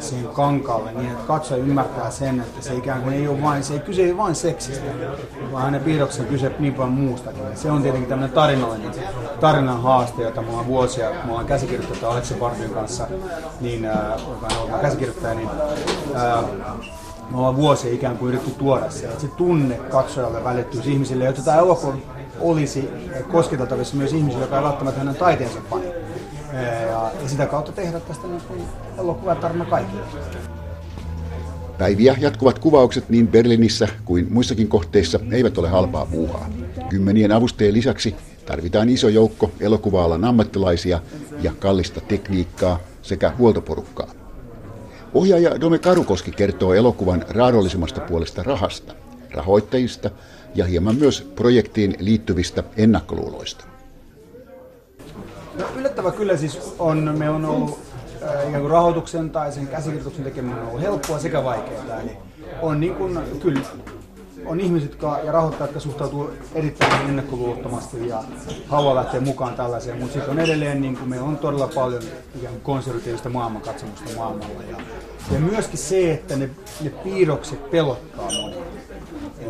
[0.00, 3.74] siihen kankaalle niin, että katsoja ymmärtää sen, että se ikään kuin ei ole vain, se
[3.74, 4.84] ei kyse ei vain seksistä,
[5.52, 7.42] vaan hänen piirroksen kyse niin paljon muustakin.
[7.54, 8.92] Se on tietenkin tämmöinen tarinallinen
[9.40, 13.06] tarinan haaste, jota mulla on vuosia, mulla on käsikirjoittaja Aleksi Partin kanssa,
[13.60, 13.96] niin, äh,
[14.28, 15.48] joka on käsikirjoittaja, niin
[16.16, 16.44] äh,
[17.30, 21.42] me ollaan vuosia ikään kuin yritetty tuoda se, että se tunne katsojalle välittyisi ihmisille, jotta
[21.42, 21.94] tämä elokuva
[22.40, 22.90] olisi
[23.32, 25.86] kosketeltavissa myös ihmisille, jotka ei välttämättä hänen taiteensa pani.
[26.52, 28.62] Ja, sitä kautta tehdä tästä niin
[28.98, 30.02] elokuvatarina kaikille.
[31.78, 36.50] Päiviä jatkuvat kuvaukset niin Berliinissä kuin muissakin kohteissa eivät ole halpaa puuhaa.
[36.88, 38.14] Kymmenien avustajien lisäksi
[38.46, 41.00] tarvitaan iso joukko elokuva-alan ammattilaisia
[41.42, 44.10] ja kallista tekniikkaa sekä huoltoporukkaa.
[45.14, 48.94] Ohjaaja Dome Karukoski kertoo elokuvan raadollisimmasta puolesta rahasta,
[49.30, 50.10] rahoittajista
[50.54, 53.69] ja hieman myös projektiin liittyvistä ennakkoluuloista.
[55.60, 57.78] No, yllättävä kyllä siis on, me on ollut
[58.22, 62.00] äh, ikään kuin rahoituksen tai sen käsikirjoituksen tekeminen on ollut helppoa sekä vaikeaa.
[62.02, 62.16] Eli
[62.62, 63.60] on niin kuin, kyllä
[64.46, 68.24] on ihmiset jotka, ja rahoittajat, jotka suhtautuu erittäin ennakkoluulottomasti ja
[68.68, 72.02] haluaa lähteä mukaan tällaiseen, mutta sitten on edelleen, niin kuin meillä on todella paljon
[72.38, 74.62] ikään kuin konservatiivista maailmankatsomusta maailmalla.
[74.70, 74.76] Ja,
[75.32, 76.50] ja myöskin se, että ne,
[76.80, 78.59] ne piirrokset pelottaa monia.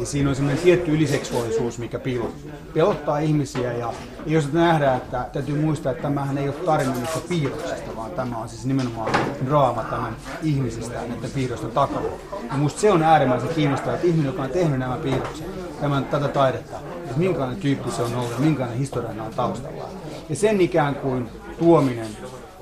[0.01, 2.35] Eli siinä on semmoinen tietty yliseksuaalisuus, mikä piilot,
[2.75, 3.73] pelottaa ihmisiä.
[3.73, 3.93] Ja,
[4.27, 8.37] ja jos nähdään, että täytyy muistaa, että tämähän ei ole tarina niistä piirroksista, vaan tämä
[8.37, 9.13] on siis nimenomaan
[9.47, 12.07] draama tämän ihmisistä näiden piirrosten takana.
[12.51, 16.29] Ja musta se on äärimmäisen kiinnostavaa, että ihminen, joka on tehnyt nämä piirrokset, tämän, tätä
[16.29, 19.89] taidetta, että minkälainen tyyppi se on ollut ja minkälainen historia on taustalla.
[20.29, 21.29] Ja sen ikään kuin
[21.59, 22.09] tuominen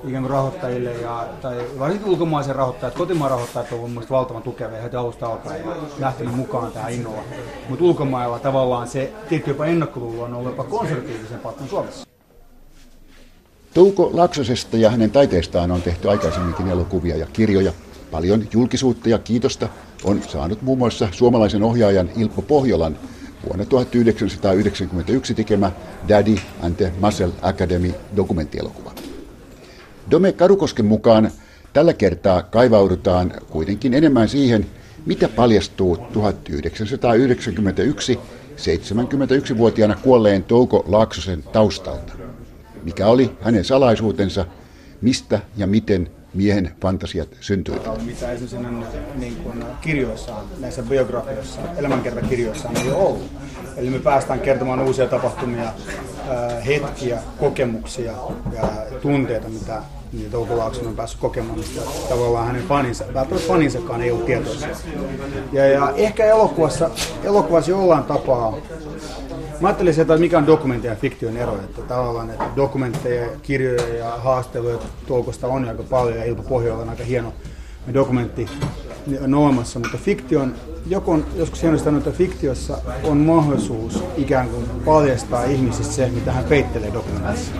[0.07, 4.95] ikään kuin rahoittajille ja, tai varsinkin ulkomaisen rahoittajat, kotimaan rahoittajat ovat mielestäni valtavan tukevia heti
[4.95, 7.21] alusta alkaen ja lähtenyt mukaan tähän innolla.
[7.69, 12.07] Mutta ulkomailla tavallaan se tietty jopa ennakkoluulo on ollut jopa konservatiivisempaa kuin Suomessa.
[13.73, 17.71] Touko Laksosesta ja hänen taiteestaan on tehty aikaisemminkin elokuvia ja kirjoja.
[18.11, 19.67] Paljon julkisuutta ja kiitosta
[20.03, 22.97] on saanut muun muassa suomalaisen ohjaajan Ilpo Pohjolan
[23.47, 25.71] vuonna 1991 tekemä
[26.09, 28.98] Daddy and the Muscle Academy dokumenttielokuva.
[30.11, 31.31] Dome Karukosken mukaan
[31.73, 34.65] tällä kertaa kaivaudutaan kuitenkin enemmän siihen,
[35.05, 38.19] mitä paljastuu 1991
[38.57, 42.13] 71-vuotiaana kuolleen Touko Laaksosen taustalta.
[42.83, 44.45] Mikä oli hänen salaisuutensa,
[45.01, 48.05] mistä ja miten miehen fantasiat syntyivät.
[48.05, 53.31] Mitä esimerkiksi niin kuin kirjoissaan, näissä biografioissa, elämänkertakirjoissaan ei ollut.
[53.77, 55.73] Eli me päästään kertomaan uusia tapahtumia,
[56.65, 58.13] hetkiä, kokemuksia
[58.53, 58.69] ja
[59.01, 59.81] tunteita, mitä
[60.13, 64.67] niin Touko Laakson on päässyt kokemaan, mistä tavallaan hänen faninsa, välttämättä faninsakaan ei ollut tietoisia.
[65.51, 66.89] Ja, ja ehkä elokuvassa,
[67.23, 68.57] elokuvassa jollain tapaa,
[69.59, 74.09] mä ajattelin että mikä on dokumentin ja fiktion ero, että tavallaan että dokumentteja, kirjoja ja
[74.09, 77.33] haasteluja Toukosta on aika paljon ja Ilpo Pohjola on aika hieno
[77.93, 78.49] dokumentti
[79.23, 80.55] on olemassa, mutta fiktion,
[80.87, 86.31] joku on joskus hienosti sanonut, että fiktiossa on mahdollisuus ikään kuin paljastaa ihmisistä se, mitä
[86.31, 87.51] hän peittelee dokumentissa.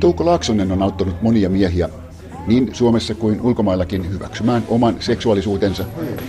[0.00, 1.88] Touko Laaksonen on auttanut monia miehiä
[2.46, 5.84] niin Suomessa kuin ulkomaillakin hyväksymään oman seksuaalisuutensa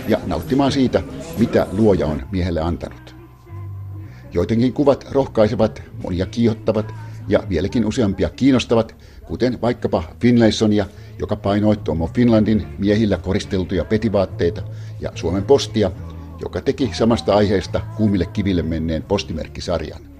[0.08, 1.02] ja nauttimaan siitä,
[1.38, 3.14] mitä luoja on miehelle antanut.
[4.32, 6.94] Joitenkin kuvat rohkaisevat, monia kiihottavat
[7.28, 8.96] ja vieläkin useampia kiinnostavat,
[9.26, 10.86] kuten vaikkapa Finlaysonia,
[11.18, 14.62] joka painoi Tomo Finlandin miehillä koristeltuja petivaatteita,
[15.00, 15.90] ja Suomen Postia,
[16.40, 20.11] joka teki samasta aiheesta kuumille kiville menneen postimerkkisarjan.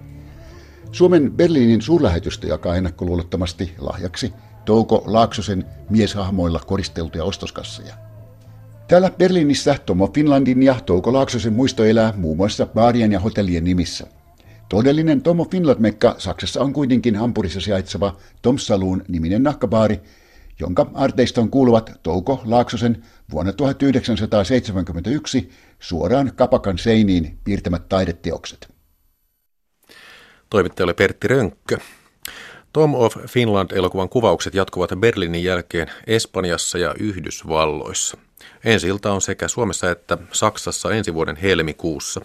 [0.92, 4.32] Suomen Berliinin suurlähetystö jakaa ennakkoluulottomasti lahjaksi
[4.64, 7.94] Touko Laaksosen mieshahmoilla koristeltuja ostoskasseja.
[8.88, 14.06] Täällä Berliinissä Tomo Finlandin ja Touko Laaksosen muisto elää muun muassa baarien ja hotellien nimissä.
[14.68, 20.00] Todellinen Tomo Finland-mekka Saksassa on kuitenkin Hampurissa sijaitseva Tom Saloon niminen nahkabaari,
[20.60, 28.71] jonka arteiston kuuluvat Touko Laaksosen vuonna 1971 suoraan kapakan seiniin piirtämät taideteokset.
[30.52, 31.78] Toimittaja oli Pertti Rönkkö.
[32.72, 38.18] Tom of Finland-elokuvan kuvaukset jatkuvat Berliinin jälkeen Espanjassa ja Yhdysvalloissa.
[38.64, 42.20] Ensi ilta on sekä Suomessa että Saksassa ensi vuoden helmikuussa.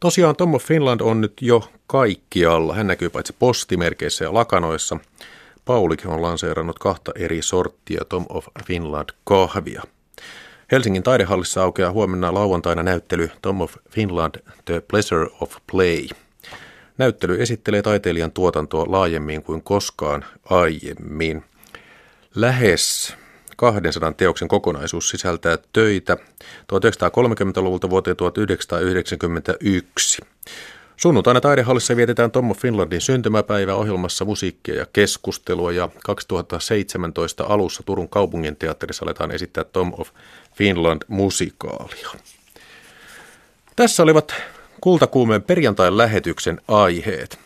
[0.00, 2.74] Tosiaan Tom of Finland on nyt jo kaikkialla.
[2.74, 4.96] Hän näkyy paitsi postimerkeissä ja lakanoissa.
[5.64, 9.82] Paulikin on lanseerannut kahta eri sorttia Tom of Finland kahvia.
[10.72, 16.08] Helsingin taidehallissa aukeaa huomenna lauantaina näyttely Tom of Finland The Pleasure of Play.
[16.98, 21.44] Näyttely esittelee taiteilijan tuotantoa laajemmin kuin koskaan aiemmin.
[22.34, 23.14] Lähes
[23.56, 26.16] 200 teoksen kokonaisuus sisältää töitä
[26.72, 30.22] 1930-luvulta vuoteen 1991.
[30.96, 38.56] Sunnuntaina taidehallissa vietetään Tommo Finlandin syntymäpäivä ohjelmassa musiikkia ja keskustelua ja 2017 alussa Turun kaupungin
[38.56, 40.08] teatterissa aletaan esittää Tom of
[40.54, 42.10] Finland musikaalia.
[43.76, 44.34] Tässä olivat
[44.80, 47.38] kultakuumeen perjantain lähetyksen aiheet.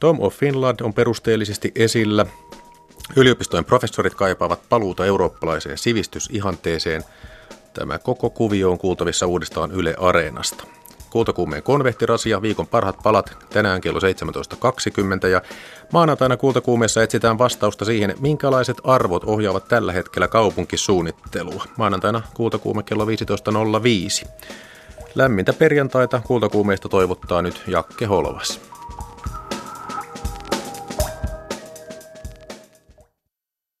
[0.00, 2.26] Tom of Finland on perusteellisesti esillä
[3.16, 7.04] Yliopistojen professorit kaipaavat paluuta eurooppalaiseen sivistysihanteeseen.
[7.74, 10.64] Tämä koko kuvio on kuultavissa uudestaan Yle Areenasta.
[11.10, 15.42] Kultakuumeen konvehtirasia, viikon parhaat palat tänään kello 17.20 ja
[15.92, 21.64] maanantaina Kultakuumeessa etsitään vastausta siihen, minkälaiset arvot ohjaavat tällä hetkellä kaupunkisuunnittelua.
[21.76, 24.28] Maanantaina Kultakuume kello 15.05.
[25.14, 28.60] Lämmintä perjantaita Kultakuumeesta toivottaa nyt Jakke Holvas.